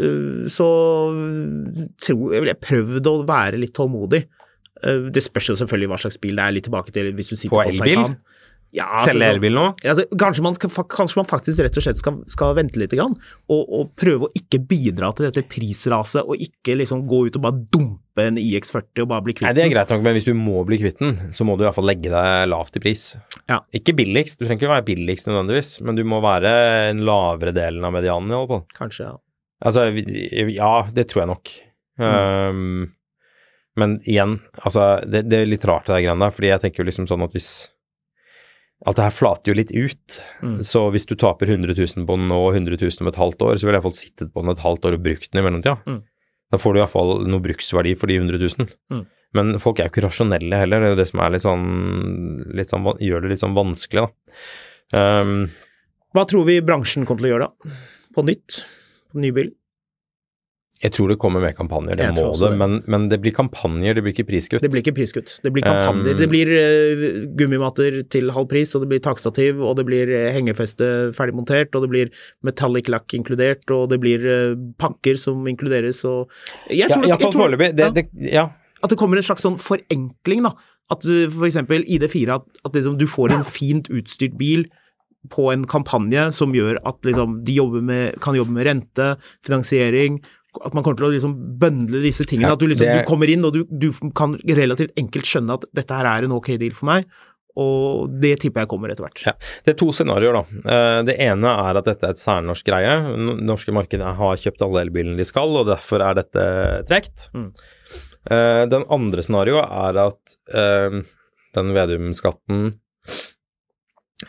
[0.00, 0.66] eh, så
[2.02, 4.24] tror jeg ville prøvd å være litt tålmodig.
[4.82, 7.36] Eh, Det spørs jo selvfølgelig hva slags bil det er, litt tilbake til hvis du
[7.36, 8.16] sitter På på, elbil?
[8.74, 9.64] Ja, altså, Selge elbil nå?
[9.86, 13.14] Altså, kanskje, man skal, kanskje man faktisk rett og slett skal, skal vente litt grann,
[13.52, 17.44] og, og prøve å ikke bidra til dette prisraset, og ikke liksom gå ut og
[17.46, 19.58] bare dumpe en IX40 og bare bli kvitt den.
[19.58, 21.68] det er greit nok, men hvis du må bli kvitt den, så må du i
[21.68, 23.06] hvert fall legge deg lavt i pris.
[23.46, 23.60] Ja.
[23.76, 26.56] Ikke billigst, du trenger ikke være billigst nødvendigvis, men du må være
[26.90, 28.66] en lavere delen av medianen i alle fall.
[28.76, 29.16] Kanskje, ja.
[29.64, 29.86] Altså,
[30.52, 31.54] ja, det tror jeg nok.
[31.96, 32.10] Mm.
[32.12, 32.82] Um,
[33.76, 36.82] men igjen, altså, det, det er litt rart det der greiene der, fordi jeg tenker
[36.82, 37.50] jo liksom sånn at hvis
[38.84, 40.18] Alt det her flater jo litt ut.
[40.44, 40.58] Mm.
[40.66, 43.44] Så hvis du taper 100 000 på den nå og 100 000 om et halvt
[43.46, 45.44] år, så vil jeg iallfall sittet på den et halvt år og brukt den i
[45.46, 45.78] mellomtida.
[45.88, 46.02] Mm.
[46.52, 48.68] Da får du iallfall noe bruksverdi for de 100 000.
[48.92, 49.04] Mm.
[49.36, 51.66] Men folk er jo ikke rasjonelle heller, det er jo det som er litt sånn,
[52.56, 54.36] litt sånn gjør det litt sånn vanskelig, da.
[54.96, 55.48] Um,
[56.14, 57.76] Hva tror vi bransjen kommer til å gjøre da?
[58.16, 58.60] På nytt?
[59.10, 59.50] På nybil?
[60.76, 63.96] Jeg tror det kommer mer kampanjer, det Jeg må det, men, men det blir kampanjer,
[63.96, 64.60] det blir ikke priskutt.
[64.60, 65.32] Det blir ikke priskutt.
[65.40, 66.12] Det blir kampanjer.
[66.12, 67.06] Um, det blir uh,
[67.38, 71.86] gummimatter til halv pris, og det blir takstativ, og det blir eh, hengefeste ferdigmontert, og
[71.86, 72.12] det blir
[72.44, 76.28] metallic lack inkludert, og det blir uh, pakker som inkluderes, og
[76.68, 77.72] Jeg Ja, tror, jeg tror foreløpig.
[77.76, 78.50] Det, det, ja.
[78.82, 80.52] at det kommer en slags sånn forenkling, da.
[80.92, 84.68] At du eksempel ID4, at, at liksom du får en fint utstyrt bil
[85.32, 89.14] på en kampanje som gjør at liksom de med, kan jobbe med rente,
[89.46, 90.20] finansiering,
[90.64, 92.48] at man kommer til å liksom bøndle disse tingene.
[92.48, 95.54] Ja, at du liksom det- du kommer inn og du, du kan relativt enkelt skjønne
[95.58, 97.06] at dette her er en ok deal for meg,
[97.56, 99.22] og det tipper jeg kommer etter hvert.
[99.24, 99.32] Ja.
[99.64, 100.70] Det er to scenarioer, da.
[100.74, 103.16] Eh, Det ene er at dette er et særnorsk greie.
[103.40, 107.30] Norske markedet har kjøpt alle elbilene de skal, og derfor er dette tregt.
[107.32, 107.52] Mm.
[108.30, 111.00] Eh, Den andre scenarioet er at eh,
[111.56, 112.74] den Vedum-skatten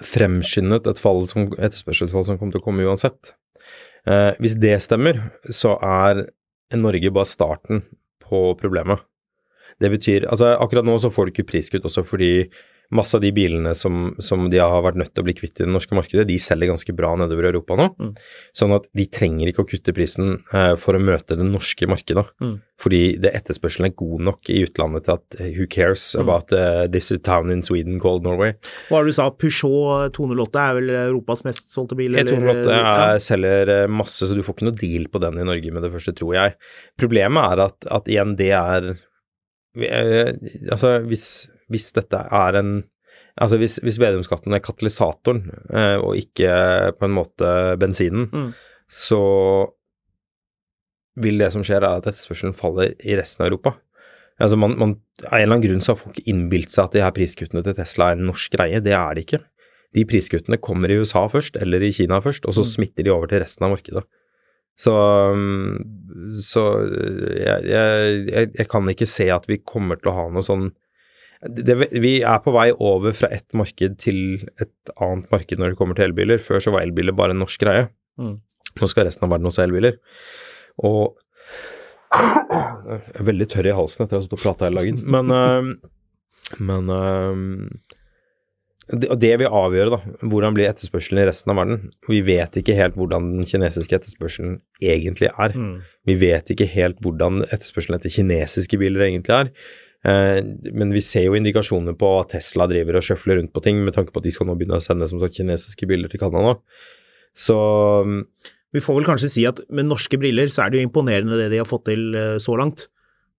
[0.04, 3.34] fremskyndet et fall som, etterspørselsfall som kom til å komme uansett.
[4.08, 5.20] Eh, hvis det stemmer,
[5.52, 6.28] så er
[6.78, 7.84] Norge bare starten
[8.24, 9.04] på problemet.
[9.80, 12.50] Det betyr Altså, akkurat nå så får du ikke priskutt også fordi
[12.94, 15.66] masse av de bilene som, som de har vært nødt til å bli kvitt i
[15.66, 17.90] det norske markedet, de selger ganske bra nedover i Europa nå.
[18.00, 18.14] Mm.
[18.56, 22.24] Sånn at de trenger ikke å kutte prisen eh, for å møte det norske markedet.
[22.40, 22.54] Mm.
[22.80, 26.22] Fordi det etterspørselen er god nok i utlandet til at eh, who cares Mm.
[26.24, 28.54] about eh, this town in Sweden called Norway.
[28.88, 32.16] Hva var det du sa, Peugeot 208 er vel Europas mest solgte bil?
[32.16, 32.94] eller- 108 Ja.
[33.12, 35.84] er, selger eh, masse, så du får ikke noe deal på den i Norge med
[35.84, 36.56] det første, tror jeg.
[36.98, 38.94] Problemet er at, at igjen, det er
[39.76, 40.32] eh,
[40.72, 41.28] Altså, hvis,
[41.72, 42.78] hvis dette er en
[43.38, 46.50] Altså, hvis, hvis Vedum-skatten er katalysatoren, eh, og ikke
[46.98, 48.48] på en måte bensinen, Mm.
[48.90, 49.20] så
[51.22, 53.76] vil det som skjer, er at etterspørselen faller i resten av Europa.
[54.42, 54.96] Altså man, man,
[55.26, 57.74] Av en eller annen grunn så har folk innbilt seg at de her priskuttene til
[57.78, 58.82] Tesla er en norsk greie.
[58.86, 59.40] Det er det ikke.
[59.98, 62.72] De priskuttene kommer i USA først, eller i Kina først, og så Mm.
[62.74, 64.04] smitter de over til resten av markedet.
[64.78, 64.94] Så,
[66.38, 66.64] så
[67.38, 70.72] jeg, jeg, jeg, jeg kan ikke se at vi kommer til å ha noe sånn
[71.42, 74.20] det, Vi er på vei over fra ett marked til
[74.62, 76.42] et annet marked når det kommer til elbiler.
[76.42, 77.88] Før så var elbiler bare en norsk greie.
[78.18, 78.40] Mm.
[78.82, 80.00] Nå skal resten av verden også ha elbiler.
[80.88, 81.18] Og
[82.18, 85.02] Jeg er veldig tørr i halsen etter å ha stått og prata hele dagen.
[85.12, 87.98] Men, øh, men øh,
[88.88, 90.00] det, og det vil avgjøre da,
[90.32, 91.90] hvordan blir etterspørselen i resten av verden.
[92.08, 95.58] Vi vet ikke helt hvordan den kinesiske etterspørselen egentlig er.
[95.58, 95.74] Mm.
[96.08, 99.52] Vi vet ikke helt hvordan etterspørselen etter kinesiske biler egentlig er.
[100.06, 100.40] Eh,
[100.78, 103.96] men vi ser jo indikasjoner på at Tesla driver og sjøfler rundt på ting, med
[103.98, 106.58] tanke på at de skal nå begynne å sende som sagt kinesiske biler til Canada.
[107.38, 107.58] Så
[108.76, 111.50] Vi får vel kanskje si at med norske briller så er det jo imponerende det
[111.54, 112.90] de har fått til eh, så langt.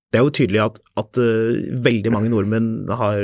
[0.08, 3.20] Det er jo tydelig at, at eh, veldig mange nordmenn har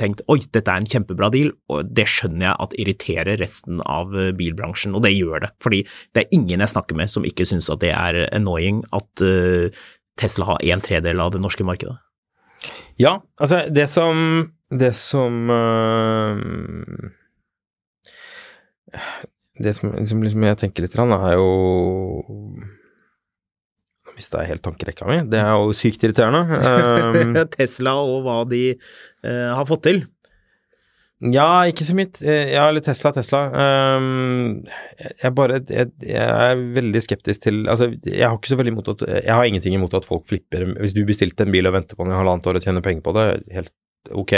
[0.00, 4.16] tenkt oi, dette er en kjempebra deal, og det skjønner jeg at irriterer resten av
[4.40, 5.52] bilbransjen, og det gjør det.
[5.62, 5.84] Fordi
[6.16, 9.24] det er ingen jeg snakker med som ikke syns at det er annoying at
[10.18, 11.98] Tesla har en tredel av det norske markedet.
[12.98, 16.36] Ja, altså det som Det som øh,
[19.58, 21.48] Det som, som liksom jeg tenker litt, rann, er jo
[24.06, 25.18] Nå mista jeg helt tankerekka mi.
[25.30, 26.58] Det er jo sykt irriterende.
[26.58, 30.00] Um, Tesla og hva de eh, har fått til.
[31.20, 32.20] Ja, ikke så mitt.
[32.22, 33.40] eh, Ja, eller Tesla, Tesla.
[33.98, 34.64] Um,
[35.00, 38.92] jeg, bare jeg, jeg er veldig skeptisk til Altså, jeg har ikke så veldig imot
[38.94, 41.98] at Jeg har ingenting imot at folk flipper Hvis du bestilte en bil og venter
[41.98, 43.74] på den i halvannet år og tjener penger på det, helt
[44.14, 44.32] ok.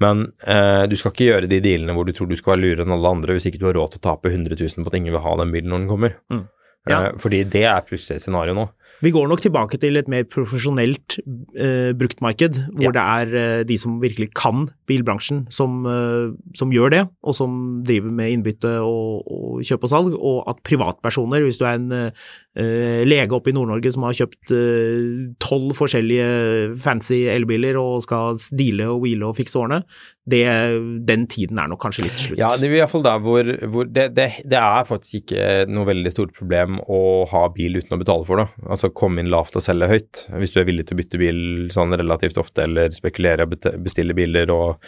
[0.00, 2.86] Men uh, du skal ikke gjøre de dealene hvor du tror du skal være lurere
[2.86, 4.96] enn alle andre hvis ikke du har råd til å tape 100 000 på at
[5.00, 6.14] ingen vil ha den bilen når den kommer.
[6.32, 6.44] Mm.
[6.88, 7.00] Ja.
[7.00, 8.68] Uh, fordi det er plutselig scenarioet nå.
[9.04, 11.18] Vi går nok tilbake til et mer profesjonelt
[11.60, 12.94] eh, bruktmarked, hvor Ja.
[12.96, 17.82] det er eh, de som virkelig kan bilbransjen, som, eh, som gjør det, og som
[17.84, 21.92] driver med innbytte og, og kjøp og salg, og at privatpersoner, hvis du er en
[21.92, 22.10] eh,
[22.54, 24.52] lege oppe i Nord-Norge som har kjøpt
[25.42, 29.80] tolv forskjellige fancy elbiler og skal deale og wheele og fikse årene,
[30.30, 30.44] det,
[31.04, 32.38] den tiden er nok kanskje litt slutt.
[32.40, 35.48] Ja, det er i hvert fall der hvor, hvor det, det, det er faktisk ikke
[35.68, 37.00] noe veldig stort problem å
[37.32, 38.46] ha bil uten å betale for det.
[38.64, 40.24] Altså komme inn lavt og selge høyt.
[40.40, 41.42] Hvis du er villig til å bytte bil
[41.74, 44.78] sånn relativt ofte, eller spekulere og bestille biler og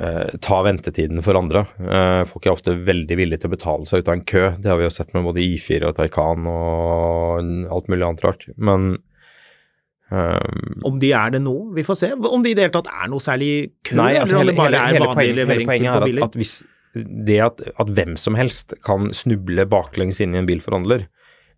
[0.00, 1.64] eh, ta ventetiden for andre.
[1.80, 4.44] Eh, folk er ofte veldig villige til å betale seg ut av en kø.
[4.58, 8.46] Det har vi jo sett med både I4 og Taycan og alt mulig annet rart.
[8.56, 8.90] Men
[10.12, 12.12] eh, Om de er det nå, vi får se.
[12.16, 13.52] Om det i det hele tatt er noe særlig
[13.84, 15.88] kø, Nei, altså eller om hele, det bare hele, er hele, vanlig poenget, hele leveringstid
[15.88, 16.22] på er biler.
[16.22, 16.56] at, at hvis
[16.92, 21.06] det at, at hvem som helst kan snuble baklengs inn i en bilforhandler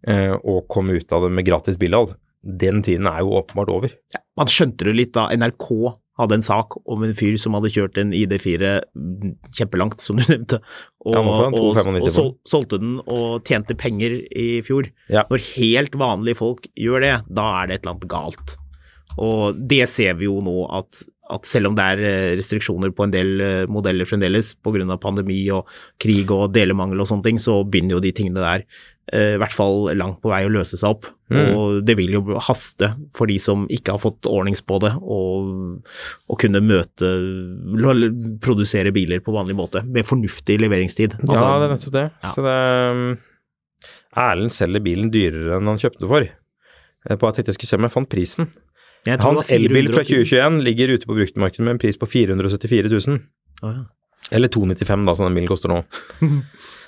[0.07, 2.15] uh, og komme ut av det med gratis bilhold,
[2.45, 3.95] den tiden er jo åpenbart over.
[4.39, 5.69] Man skjønte det litt da NRK
[6.21, 8.75] hadde en sak om en fyr som hadde kjørt en ID4
[9.57, 10.61] kjempelangt, som du nevnte,
[11.05, 14.91] og, Ja, og, og sol, solgte den og tjente penger i fjor.
[15.13, 15.27] Ja.
[15.31, 18.55] Når helt vanlige folk gjør det, da er det et eller annet galt.
[19.21, 21.05] Og det ser vi jo nå at,
[21.35, 24.97] at selv om det er eh, restriksjoner på en del eh, modeller fremdeles pga.
[25.03, 25.69] pandemi og
[26.03, 28.67] krig og delemangel og sånne ting, så begynner jo de tingene der
[29.13, 31.09] i hvert fall langt på vei å løse seg opp.
[31.29, 31.51] Mm.
[31.59, 36.39] Og det vil jo haste for de som ikke har fått ordnings på det, og
[36.41, 37.11] kunne møte
[38.45, 41.19] Produsere biler på vanlig måte, med fornuftig leveringstid.
[41.21, 42.07] Altså, ja, det er nettopp det.
[42.25, 42.33] ja.
[42.33, 42.57] Så det
[42.97, 43.05] um,
[44.25, 46.29] Erlend selger bilen dyrere enn han kjøpte for.
[46.29, 48.49] Eh, På at jeg skulle se om jeg fant prisen.
[49.07, 53.21] jeg Hans elbil fra 2021 ligger ute på bruktmarkedet med en pris på 474 000.
[53.63, 53.85] Oh, ja.
[54.33, 55.83] Eller 295 da, som den bilen koster nå.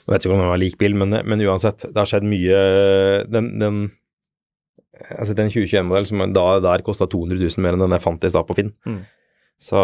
[0.07, 2.59] Jeg vet ikke om det var lik bil, men, men uansett, det har skjedd mye
[3.27, 3.81] Den, den,
[5.11, 8.31] altså den 2021-modell som da, der kosta 200 000 mer enn den jeg fant i
[8.31, 8.71] stad på Finn.
[8.87, 9.03] Mm.
[9.57, 9.81] Så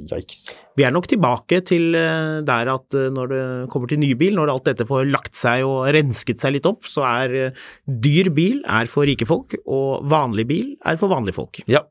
[0.00, 0.54] yikes.
[0.78, 4.32] Vi er nok tilbake til eh, der at eh, når det kommer til ny bil,
[4.38, 8.32] når alt dette får lagt seg og rensket seg litt opp, så er eh, dyr
[8.32, 11.60] bil er for rike folk, og vanlig bil er for vanlige folk.
[11.68, 11.84] Ja.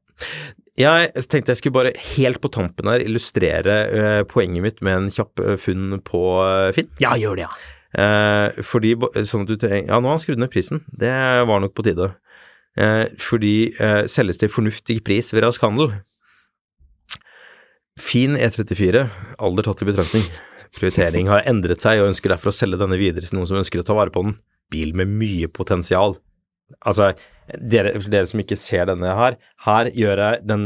[0.79, 5.11] Jeg tenkte jeg skulle bare helt på tampen her illustrere eh, poenget mitt med en
[5.11, 6.89] kjapp eh, funn på eh, Finn.
[7.03, 7.75] Ja, gjør det, ja.
[7.99, 8.93] Eh, fordi
[9.25, 10.83] sånn at du trenger Ja, nå har han skrudd ned prisen.
[10.87, 11.11] Det
[11.49, 12.13] var nok på tide.
[12.79, 15.97] Eh, fordi eh, selges til fornuftig pris ved rask handel.
[17.99, 19.03] Fin E34,
[19.43, 20.23] alder tatt i betraktning.
[20.77, 23.81] Prioritering har endret seg og ønsker derfor å selge denne videre til noen som ønsker
[23.81, 24.37] å ta vare på den.
[24.71, 26.15] Bil med mye potensial.
[26.85, 27.11] Altså,
[27.49, 30.65] dere, dere som ikke ser denne her, her gjør jeg den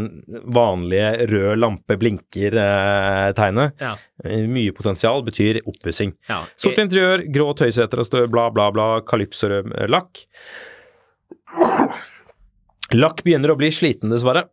[0.56, 3.78] vanlige rød lampe blinker-tegnet.
[3.82, 3.94] Ja.
[4.26, 6.16] Eh, mye potensial betyr oppussing.
[6.30, 6.44] ja.
[6.60, 10.26] Sort interiør, grå tøyseter og støv, bla, bla, bla, kalypsorød eh, lakk.
[12.94, 14.46] Lakk begynner å bli sliten, dessverre.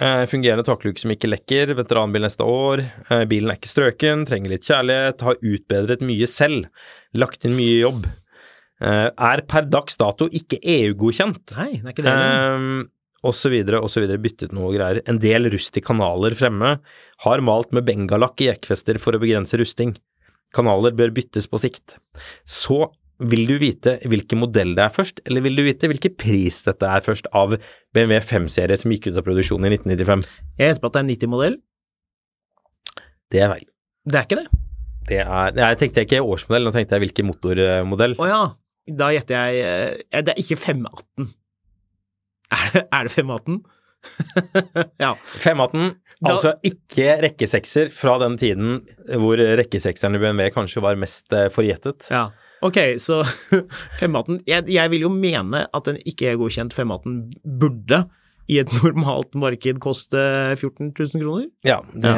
[0.00, 2.84] Eh, fungerende takluke som ikke lekker, veteranbil neste år.
[3.10, 6.70] Eh, bilen er ikke strøken, trenger litt kjærlighet, har utbedret mye selv.
[7.18, 8.06] Lagt inn mye jobb.
[8.82, 11.54] Eh, er per dags dato ikke EU-godkjent.
[11.58, 12.14] Nei, det er ikke det.
[12.14, 12.82] Um,
[13.24, 15.00] og så videre, og så videre, byttet noe greier.
[15.08, 16.76] En del rust i kanaler fremme.
[17.24, 19.94] Har malt med bengalakk i jekkfester for å begrense rusting.
[20.54, 21.96] Kanaler bør byttes på sikt.
[22.44, 22.90] Så
[23.22, 26.88] vil du vite hvilken modell det er først, eller vil du vite hvilken pris dette
[26.90, 27.54] er først av
[27.94, 30.26] BMW 5-serie som gikk ut av produksjon i 1995?
[30.58, 31.56] Jeg gjetter på at det er en 90-modell.
[33.32, 33.66] Det er feil.
[34.04, 34.60] Det er ikke det?
[35.04, 38.18] Det er, nei, jeg tenkte ikke årsmodell, nå tenkte jeg hvilken motormodell.
[38.18, 38.42] Å ja.
[38.88, 39.64] Da gjetter jeg
[40.12, 41.28] eh, Det er ikke 518.
[42.54, 43.60] Er det, er det 518?
[45.04, 45.14] ja.
[45.24, 45.94] 518,
[46.24, 48.74] Da- altså ikke rekkesekser fra den tiden
[49.20, 52.10] hvor rekkesekseren i BMW kanskje var mest eh, forgjettet.
[52.12, 52.26] ja.
[52.64, 53.18] Ok, så
[54.00, 57.98] 518 jeg, jeg vil jo mene at en ikke-godkjent 518 burde
[58.48, 60.20] i et normalt marked koste
[60.60, 61.48] 14 000 kroner.
[61.66, 62.14] Ja, det,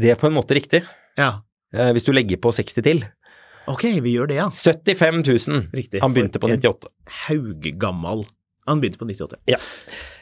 [0.00, 0.82] det er på en måte riktig.
[1.20, 1.40] Ja.
[1.74, 3.02] Eh, Hvis du legger på 60 til.
[3.72, 4.46] Ok, vi gjør det, ja.
[4.52, 5.66] 75 000.
[5.72, 6.02] Riktig.
[6.04, 6.92] Han begynte på For en 98.
[7.26, 8.24] Hauggammal.
[8.70, 9.40] Han begynte på 98.
[9.50, 9.58] Ja.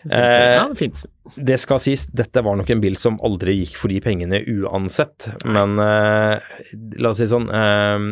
[0.03, 0.35] Det finnes.
[0.35, 1.07] Eh, ja, det fins.
[1.37, 5.29] Det skal sies, dette var nok en bil som aldri gikk for de pengene uansett,
[5.45, 6.55] men eh,
[7.03, 8.07] la oss si sånn eh,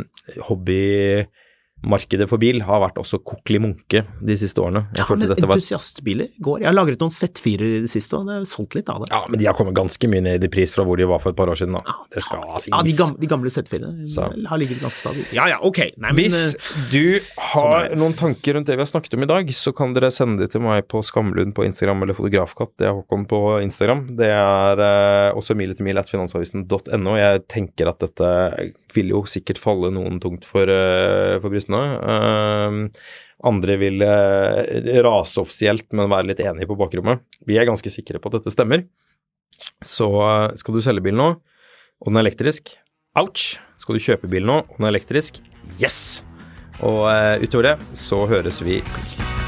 [1.79, 4.89] Hobbymarkedet for bil har vært også kokkelig munke de siste årene.
[4.97, 6.61] Jeg Ja, men entusiastbiler går.
[6.61, 9.11] Jeg har lagret noen Z4 i det siste, og det er solgt litt av det.
[9.13, 11.31] Ja, men de har kommet ganske mye ned i pris fra hvor de var for
[11.31, 11.95] et par år siden, da.
[12.13, 12.69] Det skal sies.
[12.73, 15.33] Ja, de gamle, de gamle Z4-ene har ligget ganske stabilt.
[15.33, 15.79] Ja ja, ok.
[15.97, 17.21] Nei, men Hvis eh, du
[17.53, 20.43] har noen tanker rundt det vi har snakket om i dag, så kan dere sende
[20.43, 22.75] de til meg på Skamlund på Instagram eller Fotografkatt.
[22.81, 24.05] Det er Håkon på Instagram.
[24.19, 27.17] Det er eh, også mil etter mil at finansavisen.no.
[27.23, 28.35] Jeg tenker at dette
[28.97, 31.68] vil jo sikkert falle noen tungt for, eh, for brystene.
[31.77, 32.79] Eh,
[33.49, 37.23] andre vil eh, rase offisielt, men være litt enige på bakrommet.
[37.47, 38.87] Vi er ganske sikre på at dette stemmer.
[39.85, 42.75] Så eh, skal du selge bil nå, og den er elektrisk,
[43.19, 43.59] ouch.
[43.79, 45.43] Skal du kjøpe bil nå, og den er elektrisk,
[45.79, 46.25] yes!
[46.79, 49.48] Og eh, utover det så høres vi plutselig.